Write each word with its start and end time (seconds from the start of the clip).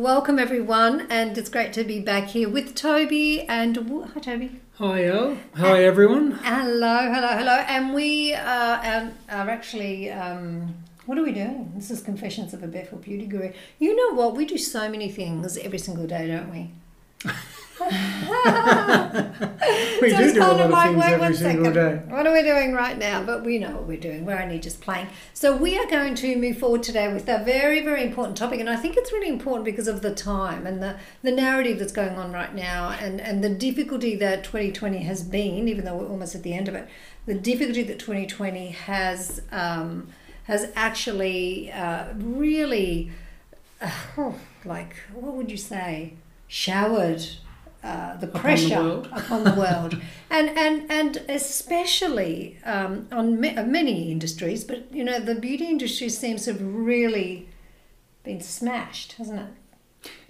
Welcome 0.00 0.38
everyone, 0.38 1.06
and 1.10 1.36
it's 1.36 1.50
great 1.50 1.74
to 1.74 1.84
be 1.84 2.00
back 2.00 2.28
here 2.28 2.48
with 2.48 2.74
Toby 2.74 3.42
and 3.42 3.76
hi 3.76 4.20
Toby. 4.20 4.58
Hi 4.78 5.04
Elle. 5.04 5.36
Hi 5.56 5.84
everyone. 5.84 6.30
Hello, 6.42 7.12
hello, 7.12 7.36
hello, 7.36 7.56
and 7.68 7.92
we 7.92 8.32
are, 8.32 8.78
are, 8.78 9.12
are 9.28 9.50
actually. 9.50 10.10
Um, 10.10 10.74
what 11.04 11.18
are 11.18 11.22
we 11.22 11.32
doing? 11.32 11.72
This 11.74 11.90
is 11.90 12.00
Confessions 12.00 12.54
of 12.54 12.62
a 12.62 12.66
Barefoot 12.66 13.02
Beauty 13.02 13.26
Guru. 13.26 13.52
You 13.78 13.94
know 13.94 14.16
what? 14.16 14.34
We 14.34 14.46
do 14.46 14.56
so 14.56 14.88
many 14.88 15.10
things 15.10 15.58
every 15.58 15.78
single 15.78 16.06
day, 16.06 16.28
don't 16.28 16.50
we? 16.50 16.70
we 20.02 20.10
So 20.10 20.16
do 20.16 20.24
it's 20.24 20.34
do 20.34 20.40
a 20.40 20.42
lot 20.42 20.60
of 20.60 20.70
like, 20.70 20.90
things 20.90 21.04
every 21.04 21.34
single 21.34 21.64
second. 21.66 21.72
day. 21.74 22.14
What 22.14 22.26
are 22.26 22.32
we 22.32 22.42
doing 22.42 22.72
right 22.74 22.98
now? 22.98 23.22
But 23.22 23.44
we 23.44 23.58
know 23.58 23.70
what 23.72 23.84
we're 23.86 24.00
doing. 24.00 24.24
We're 24.26 24.40
only 24.40 24.58
just 24.58 24.80
playing. 24.80 25.08
So 25.34 25.56
we 25.56 25.78
are 25.78 25.86
going 25.86 26.14
to 26.16 26.36
move 26.36 26.58
forward 26.58 26.82
today 26.82 27.12
with 27.12 27.28
a 27.28 27.42
very, 27.44 27.82
very 27.82 28.02
important 28.02 28.36
topic, 28.36 28.60
and 28.60 28.68
I 28.68 28.76
think 28.76 28.96
it's 28.96 29.12
really 29.12 29.28
important 29.28 29.64
because 29.64 29.88
of 29.88 30.02
the 30.02 30.14
time 30.14 30.66
and 30.66 30.82
the, 30.82 30.96
the 31.22 31.32
narrative 31.32 31.78
that's 31.78 31.92
going 31.92 32.16
on 32.16 32.32
right 32.32 32.54
now, 32.54 32.90
and 32.90 33.20
and 33.20 33.42
the 33.42 33.48
difficulty 33.50 34.16
that 34.16 34.44
2020 34.44 34.98
has 34.98 35.22
been, 35.22 35.68
even 35.68 35.84
though 35.84 35.96
we're 35.96 36.08
almost 36.08 36.34
at 36.34 36.42
the 36.42 36.52
end 36.52 36.68
of 36.68 36.74
it, 36.74 36.88
the 37.26 37.34
difficulty 37.34 37.82
that 37.84 37.98
2020 37.98 38.68
has 38.70 39.42
um, 39.52 40.08
has 40.44 40.70
actually 40.74 41.70
uh, 41.72 42.06
really, 42.16 43.10
uh, 43.80 43.90
like 44.64 44.96
what 45.14 45.34
would 45.34 45.50
you 45.50 45.56
say, 45.56 46.14
showered 46.48 47.24
uh, 47.82 48.16
the 48.16 48.26
the 48.26 48.38
pressure 48.38 48.82
world. 48.82 49.08
upon 49.12 49.44
the 49.44 49.52
world, 49.54 50.00
and 50.30 50.50
and 50.50 50.90
and 50.90 51.16
especially 51.28 52.58
um, 52.64 53.08
on 53.12 53.40
ma- 53.40 53.62
many 53.62 54.10
industries. 54.10 54.64
But 54.64 54.92
you 54.92 55.04
know, 55.04 55.18
the 55.20 55.34
beauty 55.34 55.66
industry 55.66 56.08
seems 56.08 56.44
to 56.44 56.52
have 56.52 56.62
really 56.62 57.48
been 58.22 58.40
smashed, 58.40 59.12
hasn't 59.12 59.40
it? 59.40 59.46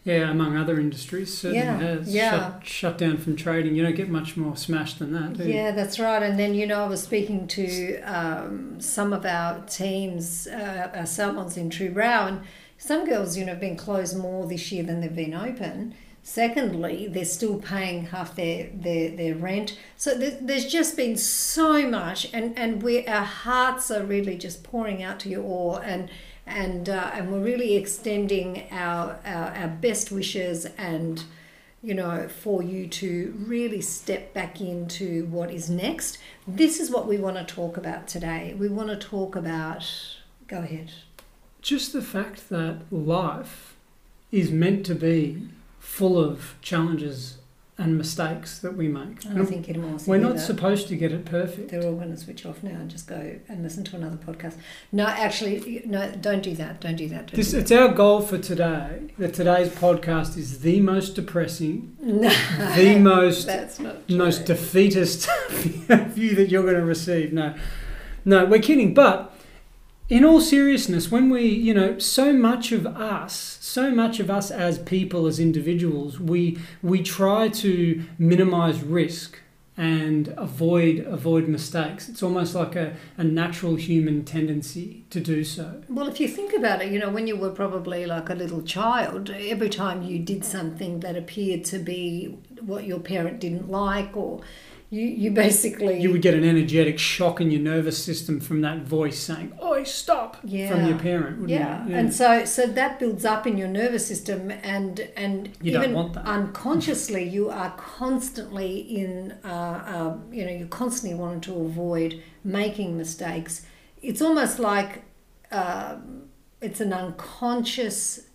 Yeah, 0.03 0.31
among 0.31 0.57
other 0.57 0.81
industries, 0.81 1.37
certainly 1.37 1.59
Yeah, 1.59 1.77
has. 1.79 2.15
yeah. 2.15 2.31
Shut, 2.31 2.67
shut 2.67 2.99
down 2.99 3.19
from 3.19 3.37
trading. 3.37 3.75
You 3.75 3.83
don't 3.83 3.95
get 3.95 4.09
much 4.09 4.35
more 4.35 4.57
smashed 4.57 4.99
than 4.99 5.13
that, 5.13 5.35
do 5.37 5.45
you? 5.45 5.53
Yeah, 5.55 5.73
that's 5.73 5.99
right. 5.99 6.23
And 6.23 6.39
then, 6.39 6.55
you 6.55 6.67
know, 6.67 6.83
I 6.85 6.89
was 6.89 7.03
speaking 7.03 7.47
to 7.49 8.01
um, 8.03 8.81
some 8.81 9.13
of 9.13 9.27
our 9.27 9.61
teams, 9.67 10.47
uh, 10.47 10.91
our 10.95 11.05
salons 11.05 11.59
in 11.59 11.69
True 11.69 11.91
Brow, 11.91 12.29
and 12.29 12.41
some 12.79 13.05
girls, 13.05 13.37
you 13.37 13.45
know, 13.45 13.53
have 13.53 13.61
been 13.61 13.77
closed 13.77 14.17
more 14.17 14.47
this 14.47 14.73
year 14.73 14.83
than 14.85 15.03
they've 15.03 15.15
been 15.15 15.35
open. 15.35 15.95
Secondly, 16.23 17.09
they're 17.09 17.25
still 17.25 17.59
paying 17.59 18.07
half 18.07 18.37
their, 18.37 18.69
their, 18.75 19.11
their 19.11 19.35
rent. 19.35 19.79
So 19.97 20.15
there, 20.15 20.37
there's 20.41 20.67
just 20.67 20.97
been 20.97 21.17
so 21.17 21.89
much, 21.89 22.33
and, 22.33 22.57
and 22.59 22.83
we 22.83 23.07
our 23.07 23.25
hearts 23.25 23.91
are 23.91 24.05
really 24.05 24.37
just 24.37 24.63
pouring 24.63 25.03
out 25.03 25.19
to 25.21 25.29
you 25.29 25.43
all. 25.43 25.77
And 25.77 26.11
and 26.47 26.89
uh, 26.89 27.11
and 27.15 27.33
we're 27.33 27.41
really 27.43 27.77
extending 27.77 28.67
our, 28.71 29.19
our 29.25 29.51
our 29.55 29.69
best 29.69 30.11
wishes 30.11 30.67
and 30.77 31.25
you 31.83 31.95
know 31.95 32.29
for 32.29 32.63
you 32.63 32.87
to 32.87 33.35
really 33.39 33.81
step 33.81 34.35
back 34.35 34.61
into 34.61 35.27
what 35.27 35.51
is 35.51 35.71
next. 35.71 36.19
This 36.47 36.81
is 36.81 36.91
what 36.91 37.07
we 37.07 37.17
want 37.17 37.37
to 37.37 37.45
talk 37.45 37.77
about 37.77 38.09
today. 38.09 38.55
We 38.59 38.69
want 38.69 38.89
to 38.89 38.97
talk 38.97 39.37
about. 39.37 39.87
Go 40.49 40.59
ahead. 40.59 40.93
Just 41.63 41.93
the 41.93 42.03
fact 42.03 42.49
that 42.49 42.81
life 42.91 43.77
is 44.33 44.51
meant 44.51 44.85
to 44.87 44.95
be 44.95 45.49
full 45.81 46.23
of 46.23 46.55
challenges 46.63 47.39
and 47.79 47.97
mistakes 47.97 48.59
that 48.59 48.77
we 48.77 48.89
make. 48.89 49.25
I 49.25 49.33
don't 49.33 49.47
think 49.47 49.67
anyone 49.71 49.89
wants 49.93 50.05
to 50.05 50.11
We're 50.11 50.19
not 50.19 50.35
that. 50.35 50.41
supposed 50.41 50.87
to 50.89 50.97
get 50.97 51.13
it 51.13 51.25
perfect. 51.25 51.71
They're 51.71 51.83
all 51.83 51.95
going 51.95 52.11
to 52.11 52.17
switch 52.19 52.45
off 52.45 52.63
now 52.63 52.73
and 52.73 52.91
just 52.91 53.07
go 53.07 53.41
and 53.49 53.63
listen 53.63 53.85
to 53.85 53.97
another 53.97 54.19
podcast. 54.19 54.57
No, 54.93 55.07
actually, 55.07 55.81
no, 55.87 56.13
don't 56.21 56.43
do 56.43 56.55
that. 56.57 56.83
Don't 56.83 56.97
do 56.97 57.09
that. 57.09 57.29
Don't 57.29 57.37
This, 57.37 57.53
do 57.53 57.59
it's 57.59 57.73
our 57.73 57.89
goal 57.89 58.21
for 58.21 58.37
today 58.37 59.15
that 59.17 59.33
today's 59.33 59.71
podcast 59.71 60.37
is 60.37 60.61
the 60.61 60.81
most 60.81 61.15
depressing, 61.15 61.97
that. 62.03 62.77
the 62.77 62.99
most 62.99 63.47
that's 63.47 63.81
not 63.81 64.11
most 64.11 64.45
defeatist 64.45 65.27
view 65.49 66.35
that 66.35 66.51
you're 66.51 66.65
going 66.65 66.75
to 66.75 66.85
receive. 66.85 67.33
No, 67.33 67.55
no, 68.27 68.45
we're 68.45 68.61
kidding. 68.61 68.93
But 68.93 69.30
in 70.11 70.25
all 70.25 70.41
seriousness, 70.41 71.11
when 71.11 71.31
we, 71.31 71.47
you 71.47 71.73
know, 71.73 71.99
so 71.99 72.33
much 72.33 72.73
of 72.73 72.85
us, 72.85 73.59
so 73.61 73.93
much 73.93 74.19
of 74.19 74.29
us 74.29 74.51
as 74.51 74.79
people, 74.81 75.27
as 75.27 75.39
individuals, 75.39 76.19
we 76.19 76.59
we 76.83 77.03
try 77.03 77.49
to 77.49 78.03
minimize 78.19 78.83
risk 78.83 79.39
and 79.77 80.35
avoid 80.37 80.99
avoid 81.07 81.47
mistakes. 81.49 82.09
It's 82.09 82.25
almost 82.25 82.57
like 82.57 82.75
a, 82.75 82.97
a 83.17 83.23
natural 83.25 83.77
human 83.77 84.25
tendency 84.25 85.05
to 85.11 85.21
do 85.21 85.45
so. 85.45 85.83
Well, 85.89 86.09
if 86.09 86.19
you 86.19 86.27
think 86.27 86.53
about 86.55 86.83
it, 86.83 86.91
you 86.91 86.99
know, 86.99 87.09
when 87.09 87.29
you 87.29 87.37
were 87.37 87.51
probably 87.51 88.05
like 88.05 88.29
a 88.29 88.35
little 88.35 88.63
child, 88.63 89.31
every 89.31 89.71
time 89.71 90.03
you 90.03 90.19
did 90.19 90.45
something 90.45 91.01
that 91.01 91.17
appeared 91.17 91.65
to 91.67 91.79
be 91.79 92.37
what 92.61 92.85
your 92.85 92.99
parent 92.99 93.39
didn't 93.39 93.71
like, 93.71 94.17
or 94.17 94.41
you, 94.91 95.03
you 95.03 95.31
basically. 95.31 96.01
You 96.01 96.11
would 96.11 96.21
get 96.21 96.35
an 96.35 96.43
energetic 96.43 96.99
shock 96.99 97.41
in 97.41 97.53
your 97.53 97.61
nervous 97.61 98.03
system 98.05 98.41
from 98.41 98.61
that 98.63 98.83
voice 98.83 99.21
saying, 99.21 99.53
"Oi, 99.63 99.85
stop!" 99.85 100.41
from 100.41 100.49
your 100.51 100.99
parent, 100.99 101.39
wouldn't 101.39 101.51
yeah. 101.51 101.87
you? 101.87 101.95
and 101.95 102.13
so 102.13 102.45
so 102.45 102.67
that 102.67 102.99
builds 102.99 103.25
up 103.25 103.47
in 103.47 103.57
your 103.57 103.69
nervous 103.69 104.05
system, 104.05 104.51
and 104.51 105.09
and 105.17 105.51
You 105.63 105.73
don't 105.73 105.85
even 105.85 105.95
want 105.95 106.15
that. 106.15 106.27
unconsciously, 106.27 107.23
you 107.23 107.51
are 107.51 107.71
constantly 107.77 108.79
in, 108.81 109.39
uh, 109.45 109.49
uh, 109.49 110.17
you 110.33 110.45
know, 110.45 110.51
you're 110.51 110.67
constantly 110.67 111.17
wanting 111.17 111.41
to 111.43 111.55
avoid 111.61 112.21
making 112.43 112.99
mistakes. 112.99 113.65
It's 114.03 114.21
almost 114.21 114.59
like 114.59 115.05
um, 115.53 116.23
it's 116.61 116.81
an 116.81 116.93
unconscious 116.93 118.27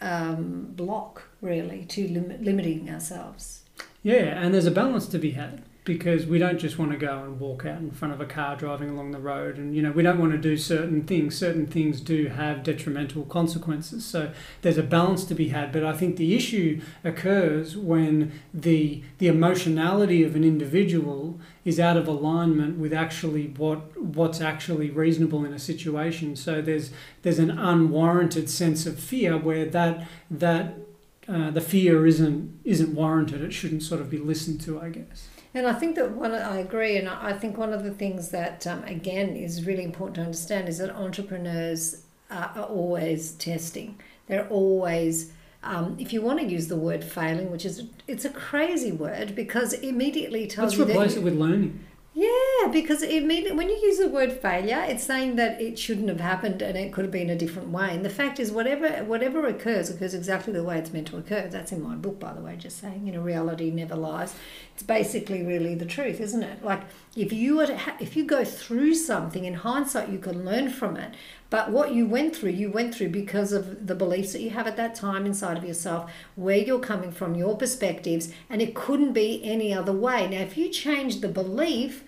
um, 0.00 0.68
block, 0.74 1.28
really, 1.42 1.84
to 1.86 2.08
lim- 2.08 2.42
limiting 2.42 2.88
ourselves. 2.88 3.62
Yeah, 4.06 4.40
and 4.40 4.54
there's 4.54 4.66
a 4.66 4.70
balance 4.70 5.08
to 5.08 5.18
be 5.18 5.32
had 5.32 5.64
because 5.82 6.26
we 6.26 6.38
don't 6.38 6.60
just 6.60 6.78
want 6.78 6.92
to 6.92 6.96
go 6.96 7.24
and 7.24 7.40
walk 7.40 7.66
out 7.66 7.78
in 7.78 7.90
front 7.90 8.14
of 8.14 8.20
a 8.20 8.24
car 8.24 8.54
driving 8.54 8.88
along 8.88 9.10
the 9.10 9.18
road 9.18 9.56
and 9.56 9.74
you 9.74 9.82
know 9.82 9.90
we 9.90 10.02
don't 10.04 10.20
want 10.20 10.30
to 10.30 10.38
do 10.38 10.56
certain 10.56 11.02
things. 11.02 11.36
Certain 11.36 11.66
things 11.66 12.00
do 12.00 12.28
have 12.28 12.62
detrimental 12.62 13.24
consequences 13.24 14.04
so 14.04 14.32
there's 14.62 14.78
a 14.78 14.84
balance 14.84 15.24
to 15.24 15.34
be 15.34 15.48
had. 15.48 15.72
But 15.72 15.82
i 15.82 15.92
think 15.92 16.18
the 16.18 16.36
issue 16.36 16.80
occurs 17.02 17.76
when 17.76 18.30
the 18.54 19.02
the 19.18 19.26
emotionality 19.26 20.22
of 20.22 20.36
an 20.36 20.44
individual 20.44 21.40
is 21.64 21.80
out 21.80 21.96
of 21.96 22.06
alignment 22.06 22.78
with 22.78 22.92
actually 22.92 23.48
what 23.56 24.00
what's 24.00 24.40
actually 24.40 24.88
reasonable 24.88 25.44
in 25.44 25.52
a 25.52 25.58
situation. 25.58 26.36
So 26.36 26.62
there's 26.62 26.92
there's 27.22 27.40
an 27.40 27.50
unwarranted 27.50 28.48
sense 28.48 28.86
of 28.86 29.00
fear 29.00 29.36
where 29.36 29.66
that 29.66 30.06
that 30.30 30.85
uh, 31.28 31.50
the 31.50 31.60
fear 31.60 32.06
isn't 32.06 32.60
isn't 32.64 32.94
warranted. 32.94 33.42
It 33.42 33.52
shouldn't 33.52 33.82
sort 33.82 34.00
of 34.00 34.08
be 34.10 34.18
listened 34.18 34.60
to, 34.62 34.80
I 34.80 34.90
guess. 34.90 35.28
And 35.54 35.66
I 35.66 35.72
think 35.72 35.96
that 35.96 36.10
one, 36.12 36.32
I 36.34 36.58
agree, 36.58 36.98
and 36.98 37.08
I 37.08 37.32
think 37.32 37.56
one 37.56 37.72
of 37.72 37.82
the 37.82 37.90
things 37.90 38.28
that 38.28 38.66
um, 38.66 38.84
again 38.84 39.30
is 39.36 39.66
really 39.66 39.84
important 39.84 40.16
to 40.16 40.20
understand 40.22 40.68
is 40.68 40.78
that 40.78 40.90
entrepreneurs 40.94 42.02
are, 42.30 42.52
always 42.68 43.32
testing. 43.32 43.98
They're 44.26 44.48
always, 44.48 45.32
um, 45.62 45.96
if 45.98 46.12
you 46.12 46.20
want 46.20 46.40
to 46.40 46.46
use 46.46 46.68
the 46.68 46.76
word 46.76 47.02
failing, 47.02 47.50
which 47.50 47.64
is 47.64 47.84
it's 48.06 48.24
a 48.24 48.30
crazy 48.30 48.92
word 48.92 49.34
because 49.34 49.72
immediately 49.72 50.46
tells 50.46 50.72
Let's 50.72 50.78
you 50.78 50.84
that 50.84 50.92
replace 50.92 51.14
you- 51.14 51.20
it 51.22 51.24
with 51.24 51.34
learning. 51.34 51.80
Yeah, 52.18 52.68
because 52.72 53.02
it 53.02 53.26
mean, 53.26 53.54
when 53.58 53.68
you 53.68 53.76
use 53.76 53.98
the 53.98 54.08
word 54.08 54.32
failure, 54.32 54.82
it's 54.88 55.04
saying 55.04 55.36
that 55.36 55.60
it 55.60 55.78
shouldn't 55.78 56.08
have 56.08 56.20
happened 56.20 56.62
and 56.62 56.74
it 56.74 56.90
could 56.90 57.04
have 57.04 57.12
been 57.12 57.28
a 57.28 57.36
different 57.36 57.68
way. 57.68 57.90
And 57.94 58.02
the 58.02 58.08
fact 58.08 58.40
is, 58.40 58.50
whatever 58.50 59.04
whatever 59.04 59.46
occurs 59.46 59.90
occurs 59.90 60.14
exactly 60.14 60.54
the 60.54 60.64
way 60.64 60.78
it's 60.78 60.94
meant 60.94 61.08
to 61.08 61.18
occur. 61.18 61.46
That's 61.48 61.72
in 61.72 61.82
my 61.82 61.94
book, 61.94 62.18
by 62.18 62.32
the 62.32 62.40
way. 62.40 62.56
Just 62.56 62.78
saying, 62.78 63.06
you 63.06 63.12
know, 63.12 63.20
reality 63.20 63.70
never 63.70 63.96
lies. 63.96 64.34
It's 64.72 64.82
basically 64.82 65.42
really 65.42 65.74
the 65.74 65.84
truth, 65.84 66.18
isn't 66.18 66.42
it? 66.42 66.64
Like 66.64 66.84
if 67.14 67.34
you 67.34 67.58
were 67.58 67.76
ha- 67.76 67.98
if 68.00 68.16
you 68.16 68.24
go 68.24 68.46
through 68.46 68.94
something 68.94 69.44
in 69.44 69.52
hindsight, 69.52 70.08
you 70.08 70.18
can 70.18 70.42
learn 70.42 70.70
from 70.70 70.96
it. 70.96 71.14
But 71.48 71.70
what 71.70 71.92
you 71.92 72.06
went 72.06 72.34
through, 72.34 72.50
you 72.50 72.70
went 72.70 72.94
through 72.94 73.10
because 73.10 73.52
of 73.52 73.86
the 73.86 73.94
beliefs 73.94 74.32
that 74.32 74.42
you 74.42 74.50
have 74.50 74.66
at 74.66 74.76
that 74.76 74.94
time 74.94 75.26
inside 75.26 75.56
of 75.56 75.64
yourself, 75.64 76.10
where 76.34 76.58
you're 76.58 76.80
coming 76.80 77.12
from, 77.12 77.34
your 77.34 77.56
perspectives, 77.56 78.32
and 78.50 78.60
it 78.60 78.74
couldn't 78.74 79.12
be 79.12 79.40
any 79.44 79.72
other 79.72 79.92
way. 79.92 80.28
Now, 80.28 80.40
if 80.40 80.56
you 80.56 80.68
change 80.68 81.20
the 81.20 81.28
belief, 81.28 82.04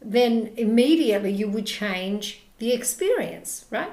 then 0.00 0.52
immediately 0.56 1.32
you 1.32 1.48
would 1.48 1.66
change 1.66 2.42
the 2.58 2.72
experience, 2.72 3.64
right? 3.70 3.90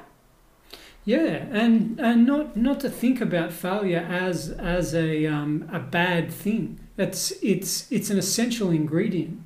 Yeah, 1.03 1.45
and 1.51 1.99
and 1.99 2.27
not 2.27 2.55
not 2.55 2.79
to 2.81 2.89
think 2.89 3.21
about 3.21 3.51
failure 3.51 4.05
as 4.07 4.51
as 4.51 4.93
a 4.93 5.25
um, 5.25 5.67
a 5.71 5.79
bad 5.79 6.31
thing. 6.31 6.79
It's 6.97 7.31
it's 7.41 7.91
it's 7.91 8.11
an 8.11 8.19
essential 8.19 8.69
ingredient. 8.69 9.41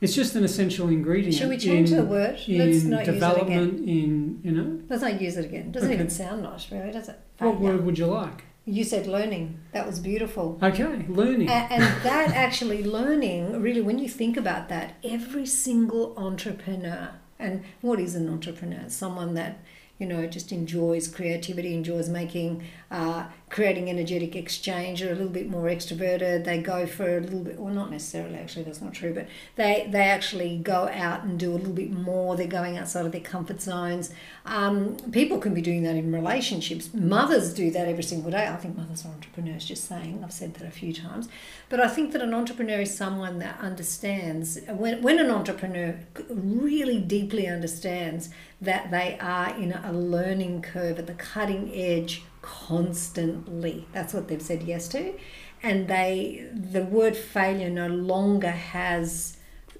It's 0.00 0.14
just 0.14 0.34
an 0.36 0.44
essential 0.44 0.88
ingredient. 0.88 1.34
Should 1.34 1.48
we 1.48 1.56
change 1.58 1.90
in, 1.90 1.96
the 1.96 2.04
word? 2.04 2.38
Let's 2.46 2.48
not 2.48 2.56
use 2.58 2.84
it 2.84 2.92
again. 2.92 3.04
development? 3.14 3.88
In 3.88 4.40
you 4.44 4.52
know, 4.52 4.80
Let's 4.88 5.02
not 5.02 5.20
use 5.20 5.36
it 5.36 5.44
again. 5.44 5.72
Doesn't 5.72 5.88
Okay. 5.88 5.94
even 5.96 6.08
sound 6.10 6.42
nice, 6.42 6.70
really, 6.70 6.92
does 6.92 7.08
it? 7.08 7.18
what 7.38 7.54
Failure. 7.54 7.72
word 7.76 7.84
would 7.84 7.98
you 7.98 8.06
like? 8.06 8.44
You 8.64 8.84
said 8.84 9.06
learning. 9.06 9.58
That 9.72 9.86
was 9.86 9.98
beautiful. 9.98 10.58
Okay, 10.62 11.06
learning. 11.08 11.48
A- 11.48 11.68
and 11.74 11.82
that 12.04 12.30
actually 12.34 12.84
learning 12.84 13.60
really 13.60 13.80
when 13.80 13.98
you 13.98 14.08
think 14.08 14.36
about 14.36 14.68
that 14.68 14.94
every 15.02 15.46
single 15.46 16.14
entrepreneur 16.18 17.10
and 17.38 17.62
what 17.80 17.98
is 17.98 18.14
an 18.14 18.28
entrepreneur 18.28 18.84
someone 18.88 19.34
that 19.34 19.58
you 19.98 20.06
know 20.06 20.26
just 20.26 20.52
enjoys 20.52 21.08
creativity 21.08 21.72
enjoys 21.74 22.08
making 22.08 22.62
uh, 22.90 23.26
creating 23.50 23.90
energetic 23.90 24.34
exchange 24.34 25.02
are 25.02 25.08
a 25.08 25.14
little 25.14 25.28
bit 25.28 25.48
more 25.48 25.64
extroverted. 25.64 26.44
They 26.44 26.60
go 26.60 26.86
for 26.86 27.18
a 27.18 27.20
little 27.20 27.40
bit 27.40 27.58
well 27.58 27.72
not 27.72 27.90
necessarily 27.90 28.36
actually 28.36 28.64
that's 28.64 28.80
not 28.80 28.94
true 28.94 29.12
but 29.14 29.26
they 29.56 29.88
they 29.90 30.04
actually 30.04 30.58
go 30.58 30.88
out 30.88 31.24
and 31.24 31.38
do 31.38 31.52
a 31.52 31.56
little 31.56 31.72
bit 31.72 31.90
more. 31.90 32.36
They're 32.36 32.46
going 32.46 32.78
outside 32.78 33.06
of 33.06 33.12
their 33.12 33.20
comfort 33.20 33.60
zones. 33.60 34.10
Um, 34.46 34.96
people 35.12 35.38
can 35.38 35.54
be 35.54 35.60
doing 35.60 35.82
that 35.82 35.96
in 35.96 36.12
relationships. 36.12 36.92
Mothers 36.94 37.52
do 37.52 37.70
that 37.70 37.88
every 37.88 38.02
single 38.02 38.30
day. 38.30 38.46
I 38.46 38.56
think 38.56 38.76
mothers 38.76 39.04
are 39.04 39.08
entrepreneurs 39.08 39.64
just 39.64 39.84
saying. 39.84 40.22
I've 40.24 40.32
said 40.32 40.54
that 40.54 40.66
a 40.66 40.70
few 40.70 40.92
times. 40.92 41.28
But 41.68 41.80
I 41.80 41.88
think 41.88 42.12
that 42.12 42.22
an 42.22 42.32
entrepreneur 42.32 42.80
is 42.80 42.96
someone 42.96 43.38
that 43.40 43.58
understands, 43.60 44.58
when, 44.68 45.02
when 45.02 45.18
an 45.18 45.30
entrepreneur 45.30 45.98
really 46.30 46.98
deeply 47.00 47.46
understands 47.46 48.30
that 48.60 48.90
they 48.90 49.18
are 49.20 49.54
in 49.56 49.72
a 49.72 49.92
learning 49.92 50.62
curve 50.62 50.98
at 50.98 51.06
the 51.06 51.14
cutting 51.14 51.70
edge 51.74 52.24
constantly. 52.48 53.86
That's 53.92 54.14
what 54.14 54.28
they've 54.28 54.42
said 54.42 54.62
yes 54.62 54.88
to. 54.88 55.14
And 55.62 55.88
they, 55.88 56.46
the 56.52 56.84
word 56.84 57.16
failure 57.16 57.70
no 57.70 57.88
longer 57.88 58.50
has 58.50 59.36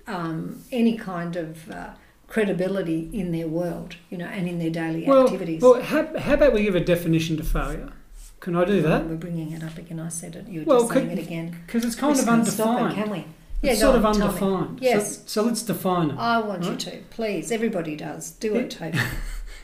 um, 0.07 0.63
any 0.73 0.97
kind 0.97 1.37
of 1.37 1.71
uh, 1.71 1.91
credibility 2.27 3.09
in 3.13 3.33
their 3.33 3.47
world, 3.49 3.97
you 4.11 4.19
know, 4.19 4.27
and 4.27 4.49
in 4.49 4.59
their 4.59 4.71
daily 4.71 5.05
well, 5.05 5.25
activities. 5.25 5.63
well, 5.63 5.81
how, 5.83 6.19
how 6.19 6.35
about 6.35 6.53
we 6.53 6.63
give 6.63 6.75
a 6.75 6.81
definition 6.81 7.37
to 7.37 7.45
failure? 7.45 7.93
Can 8.41 8.57
I 8.57 8.65
do 8.65 8.81
that? 8.83 9.07
We're 9.07 9.17
bringing 9.17 9.53
it 9.53 9.63
up 9.63 9.79
again. 9.79 9.99
I 10.01 10.09
said 10.09 10.37
it. 10.37 10.49
You 10.49 10.61
were 10.61 10.67
Well, 10.67 10.81
just 10.83 10.95
saying 10.95 11.11
it 11.11 11.19
again. 11.19 11.57
Because 11.67 11.85
it's 11.85 11.97
kind 11.97 12.15
just 12.15 12.29
of 12.29 12.35
can't 12.35 12.47
it, 12.49 12.61
undefined. 12.61 12.95
can 12.95 13.11
we? 13.11 13.25
it's 13.63 13.81
sort 13.81 13.97
of 13.97 14.05
on, 14.05 14.19
me. 14.19 14.25
undefined. 14.25 14.79
Yes. 14.81 15.19
So, 15.19 15.23
so 15.27 15.43
let's 15.45 15.63
define 15.63 16.11
it. 16.11 16.19
I 16.19 16.39
want 16.39 16.65
you 16.65 16.77
to, 16.77 17.03
please. 17.11 17.51
Everybody 17.51 17.97
does. 17.97 18.31
Do 18.33 18.55
it, 18.57 18.71
Toby. 18.71 18.99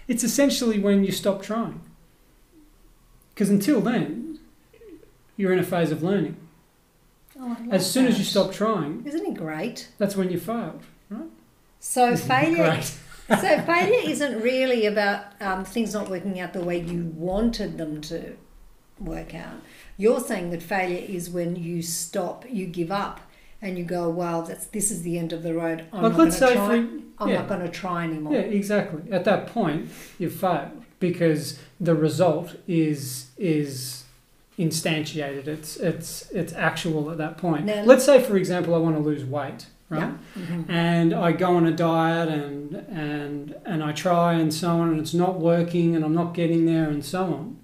It's 0.07 0.23
essentially 0.23 0.79
when 0.79 1.03
you 1.03 1.13
stop 1.13 1.41
trying. 1.43 1.81
Because 3.35 3.51
until 3.51 3.81
then, 3.81 4.39
you're 5.37 5.53
in 5.53 5.59
a 5.59 5.65
phase 5.65 5.91
of 5.91 6.03
learning. 6.03 6.37
Oh, 7.39 7.57
As 7.71 7.91
soon 7.91 8.07
as 8.07 8.17
you 8.19 8.25
stop 8.25 8.53
trying, 8.53 9.05
Isn't 9.07 9.27
it 9.27 9.35
great? 9.35 9.89
that's 9.99 10.15
when 10.17 10.31
you 10.31 10.39
failed. 10.39 10.83
right? 11.11 11.27
So 11.81 12.17
failure, 12.17 12.81
so 13.29 13.37
failure 13.67 14.09
isn't 14.11 14.41
really 14.41 14.87
about 14.87 15.25
um, 15.41 15.65
things 15.65 15.93
not 15.93 16.09
working 16.09 16.39
out 16.41 16.53
the 16.53 16.63
way 16.63 16.79
you 16.81 17.07
wanted 17.17 17.77
them 17.77 18.01
to 18.03 18.37
work 19.01 19.35
out. 19.35 19.57
You're 19.97 20.21
saying 20.21 20.51
that 20.51 20.63
failure 20.63 21.05
is 21.07 21.29
when 21.29 21.57
you 21.57 21.83
stop, 21.83 22.45
you 22.49 22.67
give 22.67 22.91
up, 22.93 23.21
and 23.61 23.77
you 23.77 23.85
go, 23.85 24.09
"Well, 24.09 24.43
that's 24.43 24.67
this 24.67 24.91
is 24.91 25.03
the 25.03 25.19
end 25.19 25.33
of 25.33 25.43
the 25.43 25.55
road. 25.55 25.87
I'm 25.93 26.03
Like, 26.05 26.13
not 26.13 26.19
let's 26.21 26.39
going 26.41 26.53
say 26.57 26.99
for 27.01 27.04
I'm 27.19 27.29
yeah. 27.29 27.37
not 27.39 27.49
going 27.49 27.61
to 27.61 27.69
try 27.69 28.05
anymore." 28.05 28.33
Yeah, 28.35 28.41
exactly. 28.41 29.03
At 29.11 29.25
that 29.25 29.47
point, 29.47 29.91
you've 30.19 30.35
failed 30.35 30.83
because 31.01 31.59
the 31.81 31.95
result 31.95 32.57
is 32.67 33.31
is 33.37 34.05
instantiated. 34.59 35.47
It's 35.47 35.77
it's 35.77 36.31
it's 36.31 36.53
actual 36.53 37.11
at 37.11 37.19
that 37.19 37.39
point. 37.39 37.67
Now- 37.67 37.85
Let's 37.85 38.05
say, 38.05 38.23
for 38.23 38.37
example, 38.37 38.75
I 38.75 38.79
want 38.79 38.97
to 38.97 39.03
lose 39.03 39.25
weight, 39.25 39.67
right? 39.89 40.13
Yeah. 40.37 40.43
Mhm. 40.43 40.71
And 40.71 41.13
I 41.13 41.33
go 41.33 41.57
on 41.57 41.67
a 41.67 41.73
diet 41.73 42.29
and 42.29 42.75
and 42.89 43.55
and 43.65 43.83
I 43.83 43.93
try 43.93 44.35
and 44.35 44.53
so 44.53 44.69
on, 44.69 44.91
and 44.91 45.01
it's 45.01 45.15
not 45.15 45.41
working, 45.41 45.95
and 45.97 46.05
I'm 46.05 46.15
not 46.15 46.35
getting 46.35 46.67
there, 46.67 46.89
and 46.89 47.05
so 47.05 47.25
on. 47.25 47.57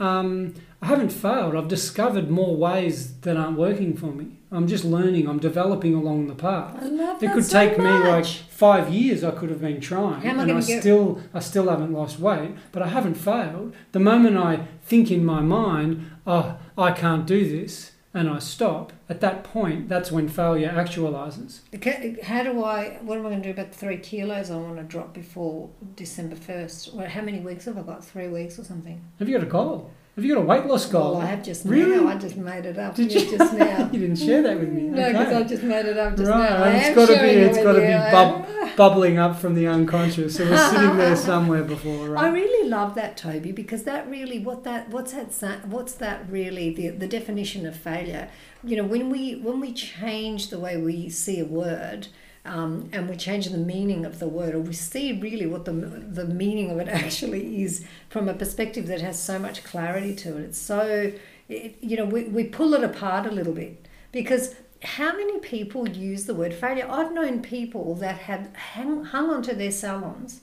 Um, 0.00 0.54
I 0.80 0.86
haven't 0.86 1.10
failed. 1.10 1.56
I've 1.56 1.66
discovered 1.68 2.30
more 2.30 2.56
ways 2.56 3.14
that 3.22 3.36
aren't 3.36 3.58
working 3.58 3.96
for 3.96 4.12
me. 4.12 4.37
I'm 4.50 4.66
just 4.66 4.84
learning. 4.84 5.28
I'm 5.28 5.38
developing 5.38 5.94
along 5.94 6.26
the 6.28 6.34
path. 6.34 6.76
I 6.80 6.86
love 6.86 7.22
It 7.22 7.32
could 7.32 7.44
so 7.44 7.58
take 7.58 7.78
me 7.78 7.84
like 7.84 8.24
five 8.24 8.88
years. 8.92 9.22
I 9.22 9.30
could 9.32 9.50
have 9.50 9.60
been 9.60 9.80
trying, 9.80 10.22
How 10.22 10.30
am 10.30 10.40
I 10.40 10.42
and 10.44 10.52
I 10.52 10.60
get- 10.62 10.80
still, 10.80 11.20
I 11.34 11.40
still 11.40 11.68
haven't 11.68 11.92
lost 11.92 12.18
weight, 12.18 12.52
but 12.72 12.82
I 12.82 12.88
haven't 12.88 13.14
failed. 13.16 13.74
The 13.92 14.00
moment 14.00 14.36
I 14.38 14.66
think 14.82 15.10
in 15.10 15.24
my 15.24 15.40
mind, 15.40 16.06
"Oh, 16.26 16.56
I 16.78 16.92
can't 16.92 17.26
do 17.26 17.46
this," 17.48 17.92
and 18.14 18.28
I 18.28 18.38
stop, 18.38 18.92
at 19.10 19.20
that 19.20 19.44
point, 19.44 19.88
that's 19.88 20.10
when 20.10 20.28
failure 20.28 20.70
actualizes. 20.74 21.60
How 22.24 22.42
do 22.42 22.64
I? 22.64 22.98
What 23.02 23.18
am 23.18 23.26
I 23.26 23.30
going 23.30 23.42
to 23.42 23.48
do 23.48 23.52
about 23.52 23.72
the 23.72 23.78
three 23.78 23.98
kilos 23.98 24.50
I 24.50 24.56
want 24.56 24.76
to 24.78 24.82
drop 24.82 25.12
before 25.12 25.68
December 25.94 26.36
first? 26.36 26.94
How 26.96 27.20
many 27.22 27.40
weeks 27.40 27.66
have 27.66 27.76
I 27.78 27.82
got? 27.82 28.02
Three 28.04 28.28
weeks 28.28 28.58
or 28.58 28.64
something? 28.64 29.00
Have 29.18 29.28
you 29.28 29.36
got 29.38 29.46
a 29.46 29.50
goal? 29.50 29.90
Have 30.18 30.24
you 30.24 30.34
got 30.34 30.40
a 30.42 30.44
weight 30.46 30.66
loss 30.66 30.86
goal? 30.86 31.12
Well, 31.12 31.20
I 31.20 31.26
have 31.26 31.44
just 31.44 31.64
Really? 31.64 31.96
now. 31.96 32.08
I 32.08 32.16
just 32.16 32.36
made 32.36 32.66
it 32.66 32.76
up. 32.76 32.96
Did 32.96 33.12
yeah, 33.12 33.20
you? 33.20 33.38
just 33.38 33.54
now? 33.54 33.88
you 33.92 34.00
didn't 34.00 34.16
share 34.16 34.42
that 34.42 34.58
with 34.58 34.68
me. 34.68 34.82
No, 34.82 35.06
because 35.12 35.26
okay. 35.28 35.36
I 35.36 35.42
just 35.44 35.62
made 35.62 35.86
it 35.86 35.96
up 35.96 36.16
just 36.16 36.28
Right, 36.28 36.50
now. 36.50 36.64
I 36.64 36.70
it's 36.70 36.88
am 36.88 36.94
gotta 36.96 37.12
be- 37.12 37.28
It's 37.28 37.58
gotta 37.58 37.80
be 37.80 38.10
bub- 38.66 38.76
bubbling 38.76 39.16
up 39.16 39.38
from 39.38 39.54
the 39.54 39.68
unconscious. 39.68 40.34
So 40.34 40.44
we're 40.44 40.70
sitting 40.70 40.96
there 40.96 41.14
somewhere 41.30 41.62
before, 41.62 42.08
right? 42.08 42.24
I 42.24 42.30
really 42.30 42.68
love 42.68 42.96
that, 42.96 43.16
Toby, 43.16 43.52
because 43.52 43.84
that 43.84 44.10
really 44.10 44.40
what 44.40 44.64
that 44.64 44.88
what's 44.90 45.12
that 45.12 45.68
what's 45.68 45.92
that 45.94 46.28
really 46.28 46.74
the 46.74 46.88
the 46.88 47.06
definition 47.06 47.64
of 47.64 47.76
failure. 47.76 48.28
You 48.64 48.78
know, 48.78 48.84
when 48.84 49.10
we 49.10 49.36
when 49.36 49.60
we 49.60 49.72
change 49.72 50.50
the 50.50 50.58
way 50.58 50.76
we 50.76 51.10
see 51.10 51.38
a 51.38 51.44
word. 51.44 52.08
Um, 52.48 52.88
and 52.92 53.08
we 53.08 53.16
change 53.16 53.48
the 53.48 53.58
meaning 53.58 54.04
of 54.04 54.18
the 54.18 54.28
word, 54.28 54.54
or 54.54 54.60
we 54.60 54.72
see 54.72 55.18
really 55.20 55.46
what 55.46 55.64
the 55.64 55.72
the 55.72 56.24
meaning 56.24 56.70
of 56.70 56.78
it 56.78 56.88
actually 57.04 57.62
is 57.62 57.84
from 58.08 58.28
a 58.28 58.34
perspective 58.34 58.86
that 58.88 59.00
has 59.00 59.22
so 59.22 59.38
much 59.38 59.64
clarity 59.64 60.14
to 60.16 60.36
it. 60.38 60.44
It's 60.44 60.58
so, 60.58 61.12
it, 61.48 61.76
you 61.80 61.96
know, 61.96 62.04
we, 62.04 62.24
we 62.24 62.44
pull 62.44 62.74
it 62.74 62.82
apart 62.82 63.26
a 63.26 63.30
little 63.30 63.52
bit 63.54 63.86
because 64.12 64.54
how 64.82 65.12
many 65.12 65.38
people 65.40 65.88
use 65.88 66.24
the 66.26 66.34
word 66.34 66.54
failure? 66.54 66.86
I've 66.88 67.12
known 67.12 67.42
people 67.42 67.94
that 67.96 68.18
have 68.20 68.54
hang, 68.54 69.04
hung 69.04 69.30
onto 69.30 69.54
their 69.54 69.72
salons 69.72 70.40